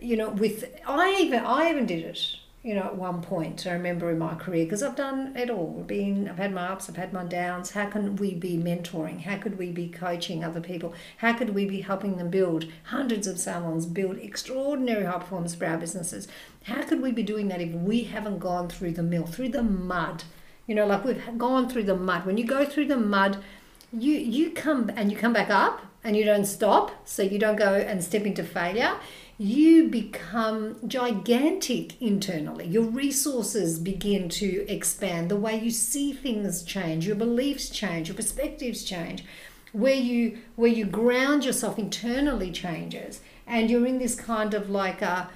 you 0.00 0.16
know 0.16 0.30
with 0.30 0.64
i 0.86 1.16
even 1.20 1.44
i 1.44 1.70
even 1.70 1.86
did 1.86 2.04
it 2.04 2.36
you 2.68 2.74
know 2.74 2.82
at 2.82 2.96
one 2.96 3.22
point 3.22 3.66
i 3.66 3.72
remember 3.72 4.10
in 4.10 4.18
my 4.18 4.34
career 4.34 4.66
because 4.66 4.82
i've 4.82 4.94
done 4.94 5.34
it 5.34 5.48
all. 5.48 5.82
Been 5.86 6.28
i've 6.28 6.36
had 6.36 6.52
my 6.52 6.66
ups 6.68 6.90
i've 6.90 6.96
had 6.96 7.14
my 7.14 7.24
downs. 7.24 7.70
How 7.70 7.86
can 7.86 8.16
we 8.16 8.34
be 8.34 8.58
mentoring? 8.58 9.22
How 9.22 9.38
could 9.38 9.56
we 9.56 9.70
be 9.72 9.88
coaching 9.88 10.44
other 10.44 10.60
people? 10.60 10.92
How 11.16 11.32
could 11.32 11.54
we 11.54 11.64
be 11.64 11.80
helping 11.80 12.18
them 12.18 12.28
build? 12.28 12.66
Hundreds 12.84 13.26
of 13.26 13.38
salons 13.38 13.86
build 13.86 14.18
extraordinary 14.18 15.06
high 15.06 15.18
performance 15.18 15.54
for 15.54 15.64
our 15.64 15.78
businesses. 15.78 16.28
How 16.64 16.82
could 16.82 17.00
we 17.00 17.10
be 17.10 17.22
doing 17.22 17.48
that 17.48 17.62
if 17.62 17.72
we 17.72 18.02
haven't 18.02 18.38
gone 18.38 18.68
through 18.68 18.92
the 18.92 19.02
mill 19.02 19.26
through 19.26 19.48
the 19.48 19.62
mud? 19.62 20.24
You 20.66 20.74
know 20.74 20.86
like 20.86 21.06
we've 21.06 21.38
gone 21.38 21.70
through 21.70 21.84
the 21.84 21.96
mud. 21.96 22.26
When 22.26 22.36
you 22.36 22.44
go 22.44 22.66
through 22.66 22.88
the 22.88 22.98
mud 22.98 23.42
you 23.90 24.12
you 24.12 24.50
come 24.50 24.90
and 24.94 25.10
you 25.10 25.16
come 25.16 25.32
back 25.32 25.48
up 25.48 25.80
and 26.04 26.16
you 26.16 26.24
don't 26.24 26.44
stop 26.44 27.06
so 27.06 27.22
you 27.22 27.38
don't 27.38 27.56
go 27.56 27.74
and 27.74 28.02
step 28.02 28.22
into 28.22 28.42
failure 28.42 28.96
you 29.36 29.88
become 29.88 30.76
gigantic 30.88 32.00
internally 32.00 32.66
your 32.66 32.84
resources 32.84 33.78
begin 33.78 34.28
to 34.28 34.66
expand 34.68 35.30
the 35.30 35.36
way 35.36 35.58
you 35.58 35.70
see 35.70 36.12
things 36.12 36.62
change 36.62 37.06
your 37.06 37.16
beliefs 37.16 37.68
change 37.68 38.08
your 38.08 38.16
perspectives 38.16 38.82
change 38.82 39.24
where 39.72 39.94
you 39.94 40.38
where 40.56 40.70
you 40.70 40.84
ground 40.84 41.44
yourself 41.44 41.78
internally 41.78 42.50
changes 42.50 43.20
and 43.46 43.70
you're 43.70 43.86
in 43.86 43.98
this 43.98 44.14
kind 44.14 44.54
of 44.54 44.70
like 44.70 45.02
a 45.02 45.28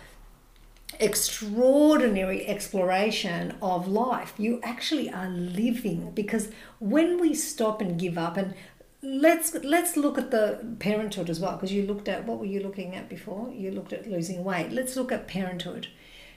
extraordinary 1.00 2.46
exploration 2.46 3.54
of 3.62 3.88
life. 3.88 4.34
You 4.38 4.60
actually 4.62 5.10
are 5.10 5.28
living 5.28 6.12
because 6.14 6.48
when 6.78 7.20
we 7.20 7.34
stop 7.34 7.80
and 7.80 7.98
give 7.98 8.18
up 8.18 8.36
and 8.36 8.54
let's 9.02 9.54
let's 9.64 9.96
look 9.96 10.16
at 10.16 10.30
the 10.30 10.76
parenthood 10.78 11.28
as 11.28 11.40
well 11.40 11.52
because 11.52 11.72
you 11.72 11.84
looked 11.84 12.08
at 12.08 12.24
what 12.24 12.38
were 12.38 12.46
you 12.46 12.60
looking 12.60 12.94
at 12.94 13.08
before? 13.08 13.50
You 13.52 13.70
looked 13.70 13.92
at 13.92 14.08
losing 14.08 14.44
weight. 14.44 14.70
Let's 14.72 14.96
look 14.96 15.12
at 15.12 15.26
parenthood. 15.26 15.88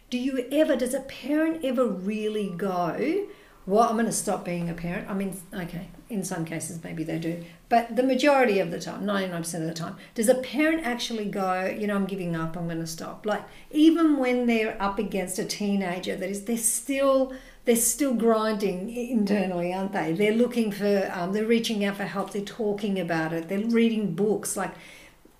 Do 0.09 0.17
you 0.17 0.47
ever 0.51 0.75
does 0.75 0.93
a 0.93 1.01
parent 1.01 1.63
ever 1.63 1.85
really 1.85 2.49
go 2.49 3.27
well, 3.67 3.89
I'm 3.89 3.95
going 3.95 4.05
to 4.05 4.11
stop 4.11 4.45
being 4.45 4.69
a 4.69 4.75
parent. 4.75 5.09
I 5.09 5.13
mean, 5.13 5.35
okay, 5.51 5.87
in 6.09 6.23
some 6.23 6.45
cases 6.45 6.83
maybe 6.83 7.03
they 7.03 7.17
do, 7.17 7.43
but 7.67 7.95
the 7.95 8.03
majority 8.03 8.59
of 8.59 8.69
the 8.69 8.79
time, 8.79 9.03
99% 9.03 9.39
of 9.55 9.67
the 9.67 9.73
time, 9.73 9.95
does 10.13 10.29
a 10.29 10.35
parent 10.35 10.85
actually 10.85 11.25
go, 11.25 11.65
you 11.65 11.87
know, 11.87 11.95
I'm 11.95 12.05
giving 12.05 12.35
up, 12.35 12.55
I'm 12.55 12.65
going 12.65 12.79
to 12.79 12.87
stop? 12.87 13.25
Like, 13.25 13.43
even 13.71 14.17
when 14.17 14.45
they're 14.45 14.79
up 14.79 14.99
against 14.99 15.39
a 15.39 15.45
teenager 15.45 16.15
that 16.15 16.29
is, 16.29 16.45
they're 16.45 16.57
still. 16.57 17.33
They're 17.65 17.75
still 17.75 18.13
grinding 18.13 18.95
internally, 18.95 19.73
aren't 19.73 19.93
they? 19.93 20.13
They're 20.13 20.33
looking 20.33 20.71
for, 20.71 21.09
um, 21.11 21.33
they're 21.33 21.45
reaching 21.45 21.83
out 21.83 21.97
for 21.97 22.03
help. 22.03 22.31
They're 22.31 22.43
talking 22.43 22.99
about 22.99 23.33
it. 23.33 23.49
They're 23.49 23.59
reading 23.59 24.13
books. 24.13 24.55
Like, 24.55 24.73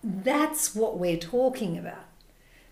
that's 0.03 0.75
what 0.75 0.97
we're 0.97 1.17
talking 1.17 1.77
about. 1.77 2.05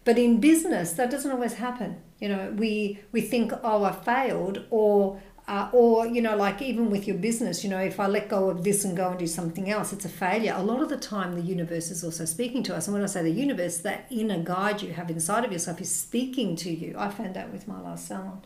But 0.05 0.17
in 0.17 0.39
business, 0.39 0.93
that 0.93 1.09
doesn't 1.09 1.31
always 1.31 1.53
happen. 1.53 1.97
You 2.19 2.29
know, 2.29 2.53
we 2.57 2.99
we 3.11 3.21
think, 3.21 3.53
oh, 3.63 3.83
I 3.83 3.91
failed, 3.91 4.65
or 4.69 5.21
uh, 5.47 5.69
or 5.71 6.05
you 6.07 6.21
know, 6.21 6.35
like 6.35 6.61
even 6.61 6.89
with 6.89 7.07
your 7.07 7.17
business, 7.17 7.63
you 7.63 7.69
know, 7.69 7.79
if 7.79 7.99
I 7.99 8.07
let 8.07 8.29
go 8.29 8.49
of 8.49 8.63
this 8.63 8.85
and 8.85 8.95
go 8.95 9.09
and 9.09 9.19
do 9.19 9.27
something 9.27 9.69
else, 9.69 9.93
it's 9.93 10.05
a 10.05 10.09
failure. 10.09 10.53
A 10.55 10.63
lot 10.63 10.81
of 10.81 10.89
the 10.89 10.97
time, 10.97 11.35
the 11.35 11.41
universe 11.41 11.89
is 11.89 12.03
also 12.03 12.25
speaking 12.25 12.63
to 12.63 12.75
us, 12.75 12.87
and 12.87 12.93
when 12.93 13.03
I 13.03 13.07
say 13.07 13.23
the 13.23 13.31
universe, 13.31 13.77
that 13.79 14.05
inner 14.09 14.41
guide 14.41 14.81
you 14.81 14.93
have 14.93 15.09
inside 15.09 15.45
of 15.45 15.51
yourself 15.51 15.81
is 15.81 15.93
speaking 15.93 16.55
to 16.57 16.71
you. 16.71 16.95
I 16.97 17.09
found 17.09 17.33
that 17.35 17.51
with 17.51 17.67
my 17.67 17.79
last 17.81 18.07
salon. 18.07 18.41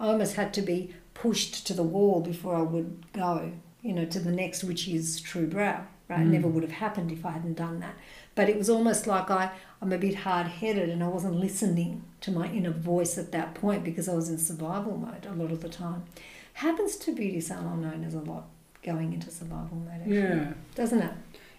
I 0.00 0.06
almost 0.08 0.36
had 0.36 0.52
to 0.54 0.62
be 0.62 0.94
pushed 1.14 1.66
to 1.66 1.74
the 1.74 1.82
wall 1.82 2.20
before 2.20 2.54
I 2.56 2.62
would 2.62 3.12
go, 3.12 3.52
you 3.82 3.92
know, 3.94 4.04
to 4.04 4.18
the 4.20 4.30
next, 4.32 4.62
which 4.64 4.86
is 4.88 5.20
true 5.20 5.46
brow. 5.46 5.86
Right, 6.08 6.20
Mm. 6.20 6.26
it 6.26 6.32
never 6.34 6.46
would 6.46 6.62
have 6.62 6.70
happened 6.72 7.10
if 7.10 7.26
I 7.26 7.32
hadn't 7.32 7.54
done 7.56 7.80
that. 7.80 7.94
But 8.36 8.48
it 8.48 8.56
was 8.56 8.70
almost 8.70 9.08
like 9.08 9.28
I, 9.28 9.50
I'm 9.82 9.92
a 9.92 9.98
bit 9.98 10.14
hard 10.14 10.46
headed 10.46 10.88
and 10.88 11.02
I 11.02 11.08
wasn't 11.08 11.34
listening 11.34 12.04
to 12.20 12.30
my 12.30 12.48
inner 12.52 12.70
voice 12.70 13.18
at 13.18 13.32
that 13.32 13.54
point 13.54 13.82
because 13.82 14.08
I 14.08 14.14
was 14.14 14.28
in 14.28 14.38
survival 14.38 14.96
mode 14.96 15.26
a 15.26 15.34
lot 15.34 15.50
of 15.50 15.62
the 15.62 15.68
time. 15.68 16.04
Happens 16.52 16.94
to 16.96 17.12
beauty 17.12 17.40
salon 17.40 17.84
owners 17.84 18.14
a 18.14 18.20
lot 18.20 18.44
going 18.84 19.14
into 19.14 19.32
survival 19.32 19.78
mode, 19.78 19.94
actually, 20.02 20.16
Yeah. 20.16 20.52
doesn't 20.76 21.02
it? 21.02 21.12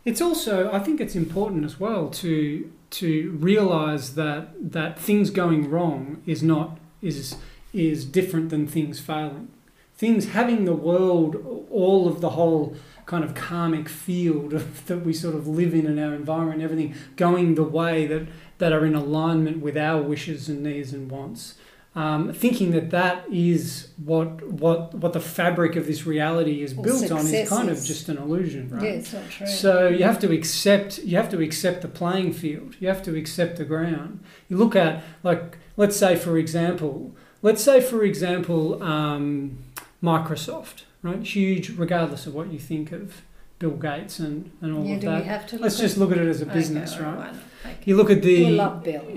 It's 0.05 0.21
also, 0.21 0.71
I 0.71 0.79
think 0.79 1.01
it's 1.01 1.15
important 1.15 1.65
as 1.65 1.77
well 1.79 2.07
to 2.11 2.71
to 2.89 3.31
realize 3.41 4.15
that 4.15 4.71
that 4.71 4.97
things 4.97 5.29
going 5.29 5.69
wrong 5.69 6.21
is 6.25 6.41
not 6.41 6.77
is 7.01 7.35
is 7.73 8.05
different 8.05 8.49
than 8.49 8.67
things 8.67 8.99
failing. 8.99 9.49
Things 9.95 10.29
having 10.29 10.65
the 10.65 10.73
world, 10.73 11.65
all 11.71 12.07
of 12.07 12.21
the 12.21 12.31
whole 12.31 12.75
kind 13.07 13.23
of 13.23 13.33
karmic 13.33 13.89
field 13.89 14.53
of, 14.53 14.85
that 14.87 14.99
we 14.99 15.13
sort 15.13 15.35
of 15.35 15.47
live 15.47 15.73
in 15.73 15.87
in 15.87 15.97
our 15.97 16.13
environment, 16.13 16.61
everything 16.61 16.93
going 17.15 17.55
the 17.55 17.63
way 17.63 18.05
that 18.05 18.27
that 18.59 18.73
are 18.73 18.85
in 18.85 18.95
alignment 18.95 19.61
with 19.61 19.77
our 19.77 20.01
wishes 20.01 20.49
and 20.49 20.63
needs 20.63 20.93
and 20.93 21.09
wants. 21.09 21.55
Um, 21.95 22.31
thinking 22.31 22.71
that 22.71 22.91
that 22.91 23.25
is 23.31 23.87
what 24.03 24.43
what 24.43 24.93
what 24.93 25.13
the 25.13 25.19
fabric 25.19 25.75
of 25.75 25.87
this 25.87 26.05
reality 26.05 26.61
is 26.61 26.77
Or 26.77 26.83
built 26.83 27.11
on 27.11 27.25
is 27.25 27.49
kind 27.49 27.69
of 27.69 27.83
just 27.83 28.07
an 28.07 28.17
illusion, 28.17 28.69
right? 28.69 28.83
Yeah, 28.83 28.89
it's 28.89 29.13
not 29.13 29.27
true. 29.31 29.47
So 29.47 29.87
you 29.87 30.03
have 30.03 30.19
to 30.19 30.31
accept 30.31 30.99
you 30.99 31.17
have 31.17 31.29
to 31.31 31.41
accept 31.41 31.81
the 31.81 31.87
playing 31.87 32.33
field. 32.33 32.75
You 32.79 32.87
have 32.87 33.01
to 33.03 33.15
accept 33.15 33.57
the 33.57 33.65
ground. 33.65 34.19
You 34.47 34.57
look 34.57 34.75
at 34.75 35.03
like 35.23 35.57
let's 35.75 35.97
say 35.97 36.15
for 36.15 36.37
example, 36.37 37.15
let's 37.41 37.63
say 37.63 37.81
for 37.81 38.03
example, 38.03 38.81
um, 38.83 39.57
Microsoft, 40.01 40.83
right? 41.01 41.21
Huge, 41.23 41.77
regardless 41.77 42.27
of 42.27 42.33
what 42.33 42.51
you 42.51 42.59
think 42.59 42.91
of 42.91 43.21
Bill 43.59 43.71
Gates 43.71 44.19
and, 44.19 44.51
and 44.61 44.73
all 44.73 44.85
yeah, 44.85 44.95
of 44.95 45.01
that. 45.01 45.25
have 45.25 45.47
to 45.47 45.55
look 45.55 45.63
Let's 45.63 45.79
just 45.79 45.97
look 45.97 46.11
at 46.11 46.19
it 46.19 46.27
as 46.27 46.41
a 46.41 46.45
business, 46.45 46.95
all 46.95 47.03
right? 47.03 47.33
Okay. 47.65 47.75
You 47.85 47.97
look 47.97 48.11
at 48.11 48.21
the 48.21 48.55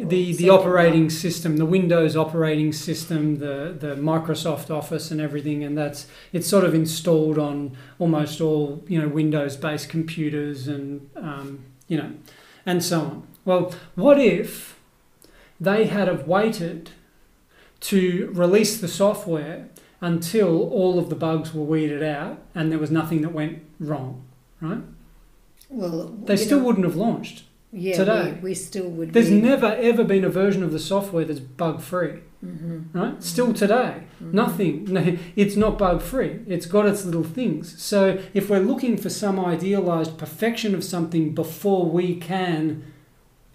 the, 0.04 0.32
the 0.34 0.48
operating 0.48 1.10
system, 1.10 1.58
the 1.58 1.66
Windows 1.66 2.16
operating 2.16 2.72
system, 2.72 3.38
the, 3.38 3.76
the 3.78 3.94
Microsoft 3.96 4.70
Office 4.74 5.10
and 5.10 5.20
everything, 5.20 5.62
and 5.62 5.76
that's 5.76 6.06
it's 6.32 6.48
sort 6.48 6.64
of 6.64 6.74
installed 6.74 7.38
on 7.38 7.76
almost 7.98 8.40
all 8.40 8.82
you 8.88 9.00
know 9.00 9.08
Windows 9.08 9.56
based 9.56 9.90
computers 9.90 10.68
and 10.68 11.10
um, 11.16 11.64
you 11.86 11.98
know 11.98 12.12
and 12.64 12.82
so 12.82 13.00
on. 13.00 13.26
Well, 13.44 13.74
what 13.94 14.18
if 14.18 14.78
they 15.60 15.86
had 15.86 16.08
have 16.08 16.26
waited 16.26 16.90
to 17.80 18.30
release 18.34 18.80
the 18.80 18.88
software 18.88 19.68
until 20.00 20.68
all 20.70 20.98
of 20.98 21.08
the 21.08 21.14
bugs 21.14 21.52
were 21.54 21.64
weeded 21.64 22.02
out 22.02 22.38
and 22.54 22.70
there 22.70 22.78
was 22.78 22.90
nothing 22.90 23.20
that 23.22 23.32
went 23.32 23.62
wrong, 23.78 24.22
right? 24.60 24.80
Well, 25.68 26.08
They 26.24 26.36
still 26.36 26.58
know, 26.58 26.64
wouldn't 26.66 26.84
have 26.84 26.96
launched. 26.96 27.44
yeah, 27.72 27.96
today. 27.96 28.32
We, 28.42 28.50
we 28.50 28.54
still 28.54 28.88
would. 28.90 29.12
There's 29.12 29.30
be, 29.30 29.40
never 29.40 29.66
ever 29.66 30.04
been 30.04 30.24
a 30.24 30.28
version 30.30 30.62
of 30.62 30.72
the 30.72 30.78
software 30.78 31.24
that's 31.24 31.38
bug 31.40 31.80
free. 31.80 32.20
hmm 32.40 32.80
right? 32.92 33.22
Still 33.22 33.52
today, 33.54 34.04
nothing. 34.20 34.86
No, 34.92 35.16
it's 35.36 35.56
not 35.56 35.78
bug 35.78 36.02
free. 36.02 36.40
It's 36.48 36.66
got 36.66 36.86
its 36.86 37.04
little 37.04 37.22
things. 37.24 37.80
So 37.80 38.18
if 38.34 38.50
we're 38.50 38.60
looking 38.60 38.96
for 38.96 39.10
some 39.10 39.38
idealized 39.38 40.18
perfection 40.18 40.74
of 40.74 40.82
something 40.82 41.34
before 41.34 41.84
we 41.86 42.16
can 42.16 42.82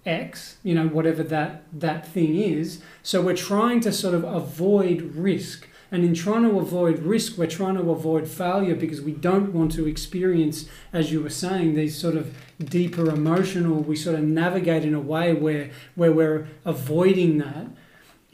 X, 0.05 0.57
you 0.63 0.75
know, 0.75 0.87
whatever 0.87 1.23
that 1.23 1.63
that 1.73 2.07
thing 2.07 2.35
is, 2.35 2.81
so 3.03 3.21
we're 3.21 3.35
trying 3.35 3.79
to 3.81 3.91
sort 3.91 4.13
of 4.13 4.23
avoid 4.23 5.01
risk. 5.15 5.67
And 5.91 6.03
in 6.03 6.13
trying 6.13 6.43
to 6.43 6.59
avoid 6.59 6.99
risk, 6.99 7.37
we're 7.37 7.47
trying 7.47 7.75
to 7.75 7.91
avoid 7.91 8.27
failure 8.27 8.75
because 8.75 9.01
we 9.01 9.13
don't 9.13 9.53
want 9.53 9.71
to 9.73 9.87
experience, 9.87 10.67
as 10.91 11.11
you 11.11 11.21
were 11.21 11.29
saying, 11.29 11.75
these 11.75 11.95
sort 11.97 12.15
of 12.15 12.35
deeper 12.59 13.09
emotional. 13.09 13.81
We 13.81 13.95
sort 13.95 14.15
of 14.15 14.23
navigate 14.23 14.83
in 14.83 14.93
a 14.93 14.99
way 14.99 15.33
where 15.33 15.69
where 15.95 16.11
we're 16.11 16.47
avoiding 16.65 17.37
that 17.37 17.67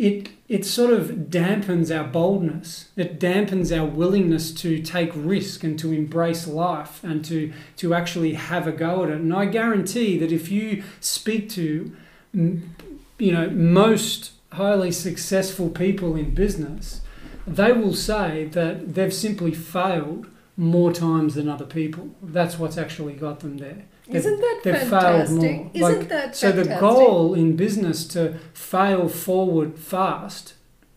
it 0.01 0.29
it 0.49 0.65
sort 0.65 0.91
of 0.91 1.29
dampens 1.29 1.95
our 1.95 2.03
boldness. 2.03 2.89
It 2.97 3.19
dampens 3.19 3.71
our 3.71 3.85
willingness 3.85 4.51
to 4.55 4.81
take 4.81 5.11
risk 5.13 5.63
and 5.63 5.77
to 5.77 5.93
embrace 5.93 6.47
life 6.47 7.03
and 7.03 7.23
to 7.25 7.53
to 7.77 7.93
actually 7.93 8.33
have 8.33 8.65
a 8.65 8.71
go 8.71 9.03
at 9.03 9.09
it. 9.09 9.17
And 9.17 9.31
I 9.31 9.45
guarantee 9.45 10.17
that 10.17 10.31
if 10.31 10.49
you 10.49 10.83
speak 10.99 11.49
to 11.51 11.95
you 12.33 13.31
know 13.31 13.49
most 13.51 14.31
highly 14.53 14.91
successful 14.91 15.69
people 15.69 16.15
in 16.15 16.33
business, 16.33 17.01
they 17.45 17.71
will 17.71 17.93
say 17.93 18.45
that 18.45 18.95
they've 18.95 19.13
simply 19.13 19.53
failed 19.53 20.25
more 20.57 20.91
times 20.91 21.35
than 21.35 21.47
other 21.47 21.65
people. 21.65 22.09
That's 22.23 22.57
what's 22.57 22.77
actually 22.77 23.13
got 23.13 23.41
them 23.41 23.59
there. 23.59 23.83
Isn't 24.15 24.39
that 24.39 24.59
they've 24.63 24.89
failed 24.89 25.29
more. 25.31 25.69
Isn't 25.73 25.99
Like, 25.99 26.09
that 26.09 26.35
so 26.35 26.51
the 26.51 26.77
goal 26.79 27.33
in 27.33 27.55
business 27.55 28.05
to 28.09 28.33
fail 28.53 29.07
forward 29.07 29.77
fast, 29.77 30.53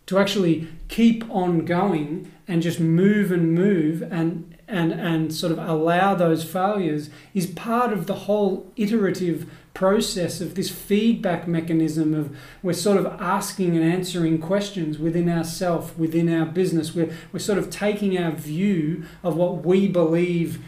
to 0.06 0.18
actually 0.18 0.68
keep 0.88 1.28
on 1.30 1.64
going 1.64 2.30
and 2.46 2.62
just 2.62 2.80
move 2.80 3.32
and 3.32 3.54
move 3.54 4.02
and 4.02 4.54
and 4.66 4.92
and 4.92 5.34
sort 5.34 5.52
of 5.52 5.58
allow 5.58 6.14
those 6.14 6.44
failures 6.44 7.10
is 7.34 7.46
part 7.46 7.92
of 7.92 8.06
the 8.06 8.14
whole 8.14 8.70
iterative 8.76 9.50
process 9.74 10.40
of 10.40 10.54
this 10.54 10.70
feedback 10.70 11.46
mechanism 11.46 12.14
of 12.14 12.34
we're 12.62 12.72
sort 12.72 12.96
of 12.96 13.06
asking 13.20 13.76
and 13.76 13.84
answering 13.84 14.38
questions 14.38 14.98
within 14.98 15.28
ourself 15.28 15.96
within 15.98 16.32
our 16.32 16.46
business 16.46 16.94
we're, 16.94 17.12
we're 17.32 17.38
sort 17.38 17.58
of 17.58 17.70
taking 17.70 18.16
our 18.16 18.30
view 18.30 19.04
of 19.22 19.36
what 19.36 19.64
we 19.64 19.88
believe 19.88 20.60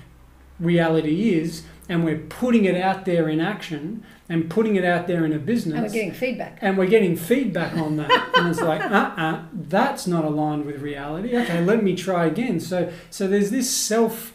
reality 0.58 1.34
is 1.34 1.62
and 1.88 2.04
we're 2.04 2.18
putting 2.18 2.64
it 2.64 2.76
out 2.76 3.04
there 3.04 3.28
in 3.28 3.40
action 3.40 4.04
and 4.28 4.50
putting 4.50 4.74
it 4.76 4.84
out 4.84 5.06
there 5.06 5.24
in 5.24 5.32
a 5.32 5.38
business. 5.38 5.74
And 5.74 5.82
we're 5.84 5.92
getting 5.92 6.12
feedback. 6.12 6.58
and 6.60 6.76
we're 6.76 6.86
getting 6.86 7.16
feedback 7.16 7.74
on 7.76 7.96
that. 7.96 8.30
And 8.36 8.48
it's 8.48 8.60
like 8.60 8.80
uh-uh 8.98 9.42
that's 9.52 10.06
not 10.06 10.24
aligned 10.24 10.64
with 10.66 10.80
reality. 10.82 11.36
Okay 11.36 11.62
let 11.64 11.82
me 11.82 11.94
try 11.94 12.26
again. 12.26 12.60
So 12.60 12.92
so 13.10 13.28
there's 13.28 13.50
this 13.50 13.70
self 13.70 14.32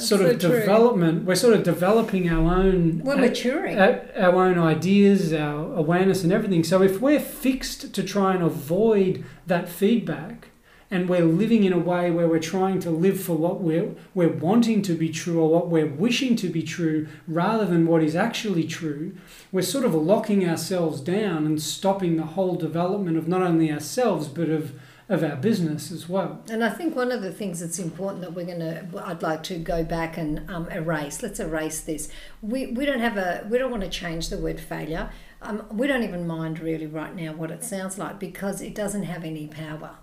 sort 0.00 0.20
so 0.22 0.26
of 0.26 0.40
true. 0.40 0.60
development. 0.60 1.24
We're 1.24 1.34
sort 1.34 1.54
of 1.54 1.62
developing 1.62 2.28
our 2.30 2.54
own 2.54 3.02
We're 3.04 3.14
uh, 3.14 3.18
maturing. 3.18 3.78
our, 3.78 4.00
our 4.16 4.44
own 4.46 4.58
ideas 4.58 5.32
our 5.32 5.74
awareness 5.74 6.24
and 6.24 6.32
everything. 6.32 6.64
So 6.64 6.82
if 6.82 7.00
we're 7.00 7.20
fixed 7.20 7.94
to 7.94 8.02
try 8.02 8.34
and 8.34 8.42
avoid 8.42 9.24
that 9.46 9.68
feedback 9.68 10.48
and 10.94 11.08
we're 11.08 11.24
living 11.24 11.64
in 11.64 11.72
a 11.72 11.78
way 11.78 12.08
where 12.08 12.28
we're 12.28 12.38
trying 12.38 12.78
to 12.78 12.88
live 12.88 13.20
for 13.20 13.34
what 13.34 13.60
we're, 13.60 13.96
we're 14.14 14.32
wanting 14.32 14.80
to 14.80 14.94
be 14.94 15.08
true 15.08 15.40
or 15.40 15.50
what 15.50 15.68
we're 15.68 15.88
wishing 15.88 16.36
to 16.36 16.48
be 16.48 16.62
true 16.62 17.08
rather 17.26 17.66
than 17.66 17.84
what 17.84 18.00
is 18.00 18.14
actually 18.14 18.62
true, 18.62 19.12
we're 19.50 19.60
sort 19.60 19.84
of 19.84 19.92
locking 19.92 20.48
ourselves 20.48 21.00
down 21.00 21.46
and 21.46 21.60
stopping 21.60 22.16
the 22.16 22.22
whole 22.22 22.54
development 22.54 23.16
of 23.16 23.26
not 23.26 23.42
only 23.42 23.72
ourselves 23.72 24.28
but 24.28 24.48
of, 24.48 24.72
of 25.08 25.24
our 25.24 25.34
business 25.34 25.90
as 25.90 26.08
well. 26.08 26.44
And 26.48 26.62
I 26.62 26.70
think 26.70 26.94
one 26.94 27.10
of 27.10 27.22
the 27.22 27.32
things 27.32 27.58
that's 27.58 27.80
important 27.80 28.20
that 28.20 28.32
we're 28.32 28.46
going 28.46 28.60
to, 28.60 28.86
I'd 29.04 29.20
like 29.20 29.42
to 29.44 29.58
go 29.58 29.82
back 29.82 30.16
and 30.16 30.48
um, 30.48 30.68
erase. 30.70 31.24
Let's 31.24 31.40
erase 31.40 31.80
this. 31.80 32.08
We, 32.40 32.68
we 32.68 32.86
don't 32.86 33.00
have 33.00 33.16
a, 33.16 33.44
we 33.50 33.58
don't 33.58 33.72
want 33.72 33.82
to 33.82 33.90
change 33.90 34.28
the 34.28 34.38
word 34.38 34.60
failure. 34.60 35.10
Um, 35.42 35.66
we 35.72 35.88
don't 35.88 36.04
even 36.04 36.24
mind 36.24 36.60
really 36.60 36.86
right 36.86 37.16
now 37.16 37.32
what 37.32 37.50
it 37.50 37.64
sounds 37.64 37.98
like 37.98 38.20
because 38.20 38.62
it 38.62 38.76
doesn't 38.76 39.02
have 39.02 39.24
any 39.24 39.48
power. 39.48 39.96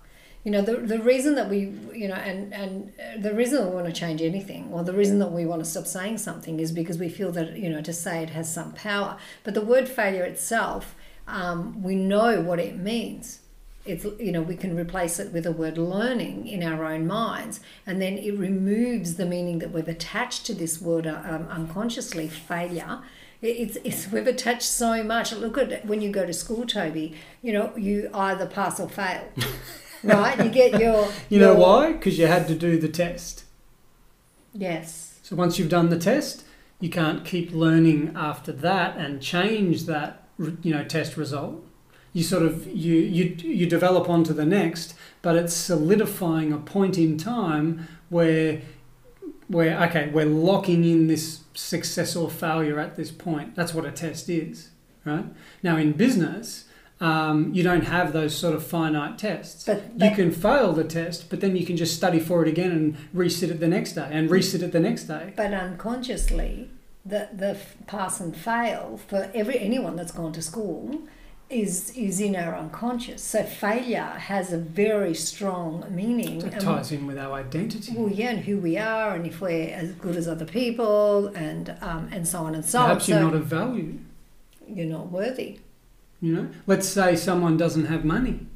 You 0.44 0.50
know, 0.50 0.62
the, 0.62 0.76
the 0.76 0.98
reason 0.98 1.36
that 1.36 1.48
we, 1.48 1.72
you 1.94 2.08
know, 2.08 2.14
and, 2.14 2.52
and 2.52 2.92
uh, 2.98 3.20
the 3.20 3.32
reason 3.32 3.62
that 3.62 3.68
we 3.68 3.74
want 3.76 3.86
to 3.86 3.92
change 3.92 4.20
anything, 4.20 4.68
or 4.72 4.82
the 4.82 4.92
reason 4.92 5.20
that 5.20 5.30
we 5.30 5.46
want 5.46 5.62
to 5.62 5.70
stop 5.70 5.86
saying 5.86 6.18
something 6.18 6.58
is 6.58 6.72
because 6.72 6.98
we 6.98 7.08
feel 7.08 7.30
that, 7.32 7.56
you 7.56 7.70
know, 7.70 7.80
to 7.80 7.92
say 7.92 8.22
it 8.22 8.30
has 8.30 8.52
some 8.52 8.72
power. 8.72 9.16
But 9.44 9.54
the 9.54 9.60
word 9.60 9.88
failure 9.88 10.24
itself, 10.24 10.96
um, 11.28 11.82
we 11.82 11.94
know 11.94 12.40
what 12.40 12.58
it 12.58 12.76
means. 12.76 13.40
It's 13.84 14.04
you 14.20 14.30
know 14.30 14.42
we 14.42 14.54
can 14.54 14.76
replace 14.76 15.18
it 15.18 15.32
with 15.32 15.42
the 15.42 15.50
word 15.50 15.76
learning 15.76 16.46
in 16.46 16.62
our 16.62 16.84
own 16.84 17.04
minds 17.04 17.58
and 17.84 18.00
then 18.00 18.16
it 18.16 18.38
removes 18.38 19.16
the 19.16 19.26
meaning 19.26 19.58
that 19.58 19.72
we've 19.72 19.88
attached 19.88 20.46
to 20.46 20.54
this 20.54 20.80
word 20.80 21.04
um, 21.04 21.48
unconsciously 21.50 22.28
failure. 22.28 23.00
It's, 23.40 23.76
it's 23.82 24.08
we've 24.12 24.28
attached 24.28 24.62
so 24.62 25.02
much. 25.02 25.32
Look 25.32 25.58
at 25.58 25.72
it 25.72 25.84
when 25.84 26.00
you 26.00 26.12
go 26.12 26.24
to 26.24 26.32
school 26.32 26.64
toby 26.64 27.16
you 27.42 27.52
know 27.52 27.76
you 27.76 28.08
either 28.14 28.46
pass 28.46 28.78
or 28.78 28.88
fail 28.88 29.24
right 30.04 30.38
you 30.44 30.50
get 30.50 30.80
your 30.80 31.08
You 31.28 31.38
know 31.38 31.52
your- 31.52 31.60
why? 31.60 31.92
Because 31.92 32.18
you 32.18 32.26
had 32.26 32.46
to 32.48 32.54
do 32.54 32.78
the 32.78 32.88
test. 32.88 33.44
yes 34.54 35.18
So 35.22 35.36
once 35.36 35.58
you've 35.58 35.68
done 35.70 35.88
the 35.90 35.98
test, 35.98 36.44
you 36.80 36.90
can't 36.90 37.24
keep 37.24 37.52
learning 37.52 38.12
after 38.16 38.52
that 38.52 38.96
and 38.96 39.22
change 39.22 39.84
that 39.86 40.26
you 40.62 40.72
know 40.74 40.84
test 40.84 41.16
result. 41.16 41.64
you 42.12 42.22
sort 42.22 42.42
of 42.42 42.66
you 42.66 42.94
you 42.94 43.24
you 43.60 43.66
develop 43.66 44.08
onto 44.08 44.32
the 44.34 44.44
next, 44.44 44.94
but 45.22 45.36
it's 45.36 45.54
solidifying 45.54 46.52
a 46.52 46.58
point 46.58 46.98
in 46.98 47.16
time 47.16 47.86
where 48.08 48.60
where 49.48 49.78
okay 49.86 50.08
we're 50.12 50.26
locking 50.50 50.84
in 50.84 51.06
this 51.06 51.40
success 51.54 52.16
or 52.16 52.28
failure 52.30 52.78
at 52.78 52.96
this 52.96 53.10
point. 53.10 53.54
That's 53.54 53.72
what 53.74 53.84
a 53.84 53.92
test 53.92 54.28
is, 54.28 54.70
right? 55.04 55.26
Now 55.62 55.76
in 55.76 55.92
business. 55.92 56.64
Um, 57.02 57.52
you 57.52 57.64
don't 57.64 57.82
have 57.82 58.12
those 58.12 58.32
sort 58.32 58.54
of 58.54 58.64
finite 58.64 59.18
tests. 59.18 59.64
But, 59.64 59.98
but 59.98 60.10
you 60.10 60.14
can 60.14 60.30
fail 60.30 60.72
the 60.72 60.84
test, 60.84 61.30
but 61.30 61.40
then 61.40 61.56
you 61.56 61.66
can 61.66 61.76
just 61.76 61.96
study 61.96 62.20
for 62.20 62.42
it 62.42 62.48
again 62.48 62.70
and 62.70 62.96
resit 63.12 63.50
it 63.50 63.58
the 63.58 63.66
next 63.66 63.94
day 63.94 64.08
and 64.08 64.30
resit 64.30 64.62
it 64.62 64.70
the 64.70 64.78
next 64.78 65.04
day. 65.04 65.32
But 65.34 65.52
unconsciously, 65.52 66.70
the 67.04 67.28
the 67.32 67.58
pass 67.88 68.20
and 68.20 68.36
fail 68.36 69.00
for 69.08 69.28
every 69.34 69.58
anyone 69.58 69.96
that's 69.96 70.12
gone 70.12 70.32
to 70.34 70.42
school 70.42 71.02
is 71.50 71.90
is 71.96 72.20
in 72.20 72.36
our 72.36 72.54
unconscious. 72.54 73.20
So 73.20 73.42
failure 73.42 74.14
has 74.30 74.52
a 74.52 74.58
very 74.58 75.14
strong 75.14 75.84
meaning. 75.90 76.40
It 76.40 76.52
and- 76.54 76.62
ties 76.62 76.92
in 76.92 77.08
with 77.08 77.18
our 77.18 77.32
identity. 77.32 77.94
well, 77.96 78.12
yeah, 78.12 78.30
and 78.30 78.44
who 78.44 78.58
we 78.58 78.78
are, 78.78 79.16
and 79.16 79.26
if 79.26 79.40
we're 79.40 79.74
as 79.74 79.90
good 79.92 80.14
as 80.14 80.28
other 80.28 80.46
people, 80.46 81.32
and 81.34 81.76
um, 81.80 82.08
and 82.12 82.28
so 82.28 82.38
on 82.44 82.54
and 82.54 82.64
so 82.64 82.78
on. 82.78 82.86
Perhaps 82.86 83.08
you're 83.08 83.20
not 83.20 83.34
of 83.34 83.46
value. 83.46 83.98
you're 84.68 84.86
not 84.86 85.10
worthy. 85.10 85.58
You 86.22 86.34
know, 86.34 86.48
let's 86.68 86.88
say 86.88 87.16
someone 87.16 87.56
doesn't 87.56 87.86
have 87.86 88.04
money. 88.04 88.46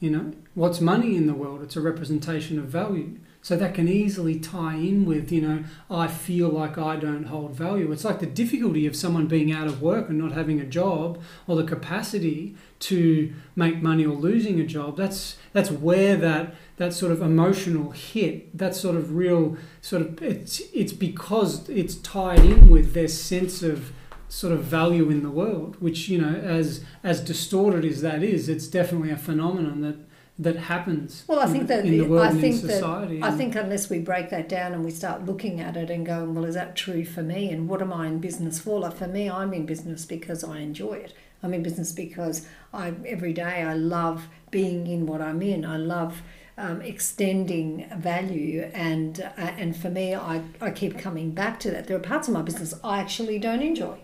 You 0.00 0.10
know, 0.10 0.32
what's 0.54 0.80
money 0.80 1.14
in 1.14 1.26
the 1.28 1.34
world? 1.34 1.62
It's 1.62 1.76
a 1.76 1.80
representation 1.80 2.58
of 2.58 2.64
value. 2.66 3.16
So 3.42 3.56
that 3.56 3.74
can 3.74 3.88
easily 3.88 4.38
tie 4.38 4.74
in 4.74 5.06
with, 5.06 5.32
you 5.32 5.40
know, 5.40 5.64
I 5.90 6.08
feel 6.08 6.48
like 6.48 6.76
I 6.76 6.96
don't 6.96 7.24
hold 7.24 7.52
value. 7.52 7.90
It's 7.90 8.04
like 8.04 8.18
the 8.18 8.26
difficulty 8.26 8.86
of 8.86 8.94
someone 8.94 9.28
being 9.28 9.50
out 9.50 9.66
of 9.66 9.80
work 9.80 10.10
and 10.10 10.18
not 10.18 10.32
having 10.32 10.60
a 10.60 10.66
job, 10.66 11.22
or 11.46 11.56
the 11.56 11.64
capacity 11.64 12.56
to 12.80 13.32
make 13.56 13.80
money 13.80 14.04
or 14.04 14.14
losing 14.14 14.60
a 14.60 14.66
job. 14.66 14.96
That's 14.96 15.36
that's 15.52 15.70
where 15.70 16.16
that 16.16 16.54
that 16.76 16.92
sort 16.92 17.12
of 17.12 17.22
emotional 17.22 17.92
hit, 17.92 18.56
that 18.58 18.74
sort 18.74 18.96
of 18.96 19.14
real 19.14 19.56
sort 19.80 20.02
of 20.02 20.22
it's 20.22 20.60
it's 20.74 20.92
because 20.92 21.66
it's 21.70 21.94
tied 21.94 22.40
in 22.40 22.68
with 22.68 22.92
their 22.92 23.08
sense 23.08 23.62
of 23.62 23.92
sort 24.30 24.52
of 24.52 24.62
value 24.62 25.10
in 25.10 25.22
the 25.22 25.30
world, 25.30 25.76
which 25.80 26.08
you 26.08 26.20
know, 26.20 26.34
as 26.34 26.84
as 27.02 27.20
distorted 27.20 27.84
as 27.84 28.00
that 28.00 28.22
is, 28.22 28.48
it's 28.48 28.68
definitely 28.68 29.10
a 29.10 29.16
phenomenon 29.16 29.80
that 29.82 29.96
that 30.38 30.56
happens. 30.56 31.24
Well, 31.26 31.40
I 31.40 31.46
think 31.46 31.66
that 31.66 31.84
in 31.84 31.98
the 31.98 32.06
world 32.06 32.26
I 32.26 32.30
and 32.30 32.40
think 32.40 32.62
in 32.62 32.68
that. 32.68 33.22
I 33.22 33.30
think 33.30 33.56
unless 33.56 33.90
we 33.90 33.98
break 33.98 34.30
that 34.30 34.48
down 34.48 34.72
and 34.72 34.82
we 34.82 34.90
start 34.90 35.26
looking 35.26 35.60
at 35.60 35.76
it 35.76 35.90
and 35.90 36.06
going, 36.06 36.34
well, 36.34 36.46
is 36.46 36.54
that 36.54 36.76
true 36.76 37.04
for 37.04 37.22
me? 37.22 37.50
And 37.50 37.68
what 37.68 37.82
am 37.82 37.92
I 37.92 38.06
in 38.06 38.20
business 38.20 38.58
for? 38.58 38.80
Like 38.80 38.96
for 38.96 39.06
me, 39.06 39.28
I'm 39.28 39.52
in 39.52 39.66
business 39.66 40.06
because 40.06 40.42
I 40.42 40.60
enjoy 40.60 40.94
it. 40.94 41.12
I'm 41.42 41.52
in 41.52 41.62
business 41.62 41.92
because 41.92 42.46
I 42.72 42.94
every 43.06 43.32
day 43.32 43.62
I 43.62 43.74
love 43.74 44.28
being 44.50 44.86
in 44.86 45.06
what 45.06 45.20
I'm 45.20 45.42
in. 45.42 45.64
I 45.64 45.76
love 45.76 46.22
um, 46.56 46.82
extending 46.82 47.88
value, 47.96 48.70
and 48.74 49.20
uh, 49.20 49.40
and 49.58 49.76
for 49.76 49.90
me, 49.90 50.14
I 50.14 50.42
I 50.60 50.70
keep 50.70 50.98
coming 50.98 51.32
back 51.32 51.58
to 51.60 51.70
that. 51.70 51.86
There 51.86 51.96
are 51.96 52.00
parts 52.00 52.28
of 52.28 52.34
my 52.34 52.42
business 52.42 52.74
I 52.84 53.00
actually 53.00 53.38
don't 53.38 53.62
enjoy. 53.62 53.98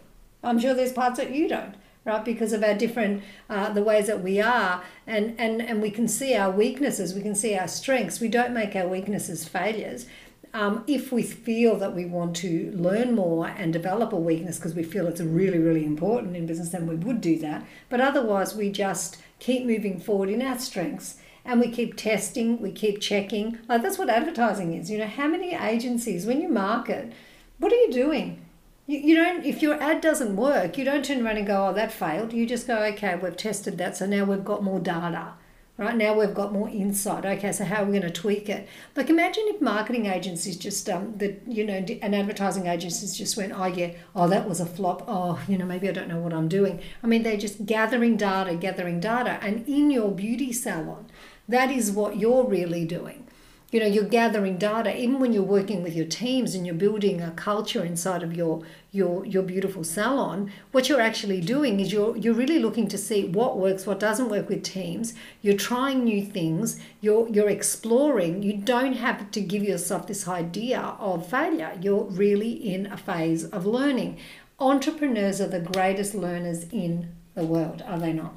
I'm 0.47 0.59
sure 0.59 0.75
there's 0.75 0.93
parts 0.93 1.19
that 1.19 1.35
you 1.35 1.49
don't, 1.49 1.75
right? 2.05 2.25
Because 2.25 2.53
of 2.53 2.62
our 2.62 2.75
different, 2.75 3.23
uh, 3.50 3.73
the 3.73 3.83
ways 3.83 4.07
that 4.07 4.23
we 4.23 4.41
are, 4.41 4.83
and, 5.07 5.35
and, 5.38 5.61
and 5.61 5.83
we 5.83 5.91
can 5.91 6.09
see 6.09 6.35
our 6.35 6.50
weaknesses, 6.50 7.15
we 7.15 7.23
can 7.23 7.35
see 7.35 7.57
our 7.57 7.69
strengths. 7.69 8.21
We 8.21 8.29
don't 8.29 8.55
make 8.55 8.76
our 8.76 8.88
weaknesses 8.88 9.47
failures. 9.47 10.07
Um, 10.55 10.85
if 10.87 11.12
we 11.12 11.23
feel 11.23 11.76
that 11.76 11.95
we 11.95 12.07
want 12.07 12.35
to 12.37 12.73
learn 12.75 13.15
more 13.15 13.49
and 13.49 13.73
develop 13.73 14.12
a 14.12 14.17
weakness 14.17 14.57
because 14.57 14.75
we 14.75 14.85
feel 14.85 15.07
it's 15.07 15.21
really, 15.21 15.59
really 15.59 15.85
important 15.85 16.37
in 16.37 16.47
business, 16.47 16.71
then 16.71 16.87
we 16.87 16.95
would 16.95 17.21
do 17.21 17.38
that. 17.41 17.67
But 17.91 18.00
otherwise, 18.00 18.55
we 18.55 18.71
just 18.71 19.19
keep 19.38 19.67
moving 19.67 20.00
forward 20.00 20.31
in 20.31 20.41
our 20.41 20.59
strengths 20.59 21.19
and 21.45 21.61
we 21.61 21.71
keep 21.71 21.97
testing, 21.97 22.61
we 22.61 22.73
keep 22.73 23.00
checking. 23.00 23.59
Like 23.69 23.83
that's 23.83 23.99
what 23.99 24.09
advertising 24.09 24.73
is. 24.75 24.91
You 24.91 24.99
know, 24.99 25.07
how 25.07 25.29
many 25.29 25.55
agencies, 25.55 26.26
when 26.26 26.41
you 26.41 26.49
market, 26.49 27.12
what 27.59 27.73
are 27.73 27.77
you 27.77 27.92
doing? 27.92 28.45
You, 28.87 28.99
you 28.99 29.16
don't 29.16 29.44
if 29.44 29.62
your 29.62 29.81
ad 29.83 30.01
doesn't 30.01 30.37
work, 30.37 30.79
you 30.79 30.85
don't 30.85 31.05
turn 31.05 31.25
around 31.25 31.38
and 31.38 31.46
go, 31.46 31.68
oh, 31.68 31.72
that 31.72 31.92
failed. 31.92 32.33
You 32.33 32.46
just 32.46 32.66
go, 32.66 32.83
okay, 32.85 33.16
we've 33.16 33.37
tested 33.37 33.79
that, 33.79 33.96
so 33.96 34.07
now 34.07 34.25
we've 34.25 34.44
got 34.44 34.62
more 34.62 34.81
data. 34.81 35.35
Right 35.79 35.94
now 35.94 36.18
we've 36.18 36.33
got 36.33 36.55
more 36.55 36.70
insight. 36.70 37.27
Okay, 37.27 37.53
so 37.53 37.64
how 37.64 37.83
are 37.83 37.85
we 37.85 37.99
going 37.99 38.11
to 38.11 38.11
tweak 38.11 38.49
it? 38.49 38.66
Like 38.94 39.11
imagine 39.11 39.44
if 39.49 39.61
marketing 39.61 40.07
agencies 40.07 40.57
just 40.57 40.88
um 40.88 41.18
that 41.18 41.42
you 41.46 41.64
know 41.66 41.75
and 41.75 42.14
advertising 42.14 42.66
agencies 42.66 43.16
just 43.16 43.37
went, 43.37 43.53
oh 43.53 43.66
yeah, 43.66 43.92
oh 44.14 44.29
that 44.29 44.49
was 44.49 44.61
a 44.61 44.66
flop. 44.66 45.05
Oh 45.07 45.38
you 45.49 45.59
know 45.59 45.66
maybe 45.66 45.88
I 45.88 45.92
don't 45.92 46.09
know 46.09 46.20
what 46.20 46.33
I'm 46.33 46.49
doing. 46.49 46.81
I 47.03 47.07
mean 47.09 47.25
they're 47.25 47.37
just 47.37 47.66
gathering 47.66 48.16
data, 48.16 48.55
gathering 48.55 49.01
data, 49.01 49.38
and 49.42 49.68
in 49.68 49.90
your 49.90 50.11
beauty 50.12 50.53
salon, 50.53 51.07
that 51.49 51.70
is 51.70 51.90
what 51.90 52.16
you're 52.16 52.44
really 52.44 52.87
doing 52.87 53.26
you 53.70 53.81
know 53.81 53.87
you're 53.87 54.05
gathering 54.05 54.57
data 54.59 54.96
even 54.96 55.18
when 55.18 55.33
you're 55.33 55.42
working 55.42 55.83
with 55.83 55.94
your 55.94 56.07
teams 56.07 56.55
and 56.55 56.66
you're 56.66 56.74
building 56.74 57.20
a 57.20 57.31
culture 57.33 57.85
inside 57.85 58.22
of 58.22 58.35
your 58.35 58.62
your 58.92 59.24
your 59.26 59.42
beautiful 59.42 59.85
salon 59.85 60.50
what 60.72 60.88
you're 60.88 61.00
actually 61.00 61.40
doing 61.40 61.81
is 61.81 61.92
you're 61.92 62.16
you're 62.16 62.35
really 62.35 62.59
looking 62.59 62.88
to 62.88 62.98
see 62.98 63.26
what 63.26 63.59
works 63.59 63.87
what 63.87 64.00
doesn't 64.00 64.29
work 64.29 64.48
with 64.48 64.62
teams. 64.62 65.14
You're 65.42 65.57
trying 65.57 66.05
new 66.05 66.24
things. 66.24 66.79
You're 67.00 67.29
you're 67.29 67.48
exploring. 67.48 68.42
You 68.42 68.57
don't 68.59 68.94
have 68.94 69.31
to 69.31 69.40
give 69.40 69.62
yourself 69.62 70.07
this 70.07 70.26
idea 70.29 70.81
of 70.81 71.29
failure. 71.29 71.72
You're 71.81 72.05
really 72.05 72.52
in 72.52 72.87
a 72.87 72.96
phase 72.96 73.44
of 73.44 73.66
learning. 73.66 74.18
Entrepreneurs 74.59 75.40
are 75.40 75.48
the 75.48 75.61
greatest 75.61 76.14
learners 76.14 76.64
in 76.70 77.14
the 77.35 77.44
world 77.44 77.83
are 77.87 77.98
they 77.98 78.12
not 78.12 78.33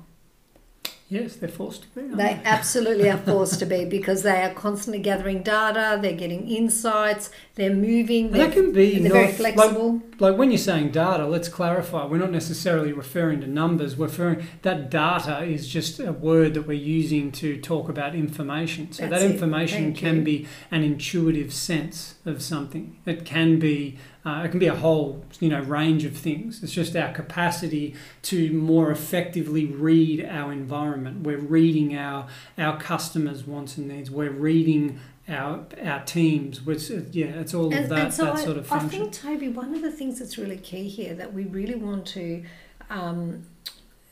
yes, 1.10 1.36
they're 1.36 1.50
forced 1.50 1.82
to 1.84 1.88
be. 1.90 2.16
they 2.16 2.40
absolutely 2.46 3.10
are 3.10 3.18
forced 3.32 3.60
to 3.60 3.66
be 3.66 3.84
because 3.86 4.24
they 4.24 4.42
are 4.42 4.54
constantly 4.54 5.02
gathering 5.02 5.44
data, 5.44 6.00
they're 6.02 6.14
getting 6.14 6.48
insights, 6.48 7.32
they're 7.56 7.74
moving, 7.74 8.32
they're, 8.32 8.52
can 8.52 8.72
be 8.72 9.00
they're 9.00 9.12
very 9.12 9.32
flexible. 9.32 10.02
Like 10.20 10.38
when 10.38 10.52
you're 10.52 10.58
saying 10.58 10.92
data, 10.92 11.26
let's 11.26 11.50
clarify. 11.50 12.06
We're 12.06 12.18
not 12.18 12.32
necessarily 12.32 12.94
referring 12.94 13.42
to 13.42 13.48
numbers. 13.48 13.98
We're 13.98 14.08
referring 14.08 14.48
that 14.62 14.90
data 14.90 15.44
is 15.44 15.68
just 15.68 16.00
a 16.00 16.14
word 16.14 16.54
that 16.54 16.68
we're 16.68 16.74
using 16.74 17.32
to 17.34 17.60
talk 17.60 17.90
about 17.90 18.16
information. 18.16 18.92
So 18.92 19.08
That's 19.08 19.24
that 19.24 19.32
information 19.32 19.94
can 19.94 20.24
be 20.24 20.48
an 20.72 20.84
intuitive 20.84 21.54
sense 21.54 22.16
of 22.26 22.42
something. 22.42 22.98
It 23.06 23.26
can 23.26 23.60
be 23.60 23.98
uh, 24.26 24.44
it 24.44 24.50
can 24.50 24.60
be 24.60 24.68
a 24.68 24.76
whole 24.76 25.24
you 25.40 25.50
know 25.50 25.62
range 25.62 26.04
of 26.04 26.16
things. 26.16 26.62
It's 26.62 26.74
just 26.74 26.96
our 26.96 27.14
capacity 27.14 27.96
to 28.24 28.52
more 28.52 28.92
effectively 28.92 29.66
read 29.66 30.26
our 30.26 30.52
environment. 30.52 31.24
We're 31.24 31.38
reading 31.38 31.96
our 31.98 32.28
our 32.58 32.78
customers' 32.78 33.48
wants 33.48 33.78
and 33.78 33.88
needs. 33.88 34.12
We're 34.12 34.32
reading 34.32 35.00
our 35.30 35.66
our 35.82 36.04
teams. 36.04 36.66
Which 36.66 36.92
uh, 36.92 37.02
yeah, 37.12 37.28
it's 37.28 37.54
all 37.54 37.74
of 37.74 37.90
that 37.90 38.14
so 38.14 38.26
that 38.26 38.36
I, 38.36 38.44
sort 38.44 38.58
of 38.58 38.68
function. 38.68 38.88
I 38.88 39.04
think, 39.04 39.14
Toby, 39.14 39.48
one 39.48 39.74
of 39.74 39.82
the 39.82 39.92
things 39.92 40.20
that's 40.20 40.38
really 40.38 40.58
key 40.58 40.90
here 40.90 41.14
that 41.14 41.34
we 41.34 41.46
really 41.46 41.76
want 41.76 42.06
to 42.08 42.44
um, 42.90 43.46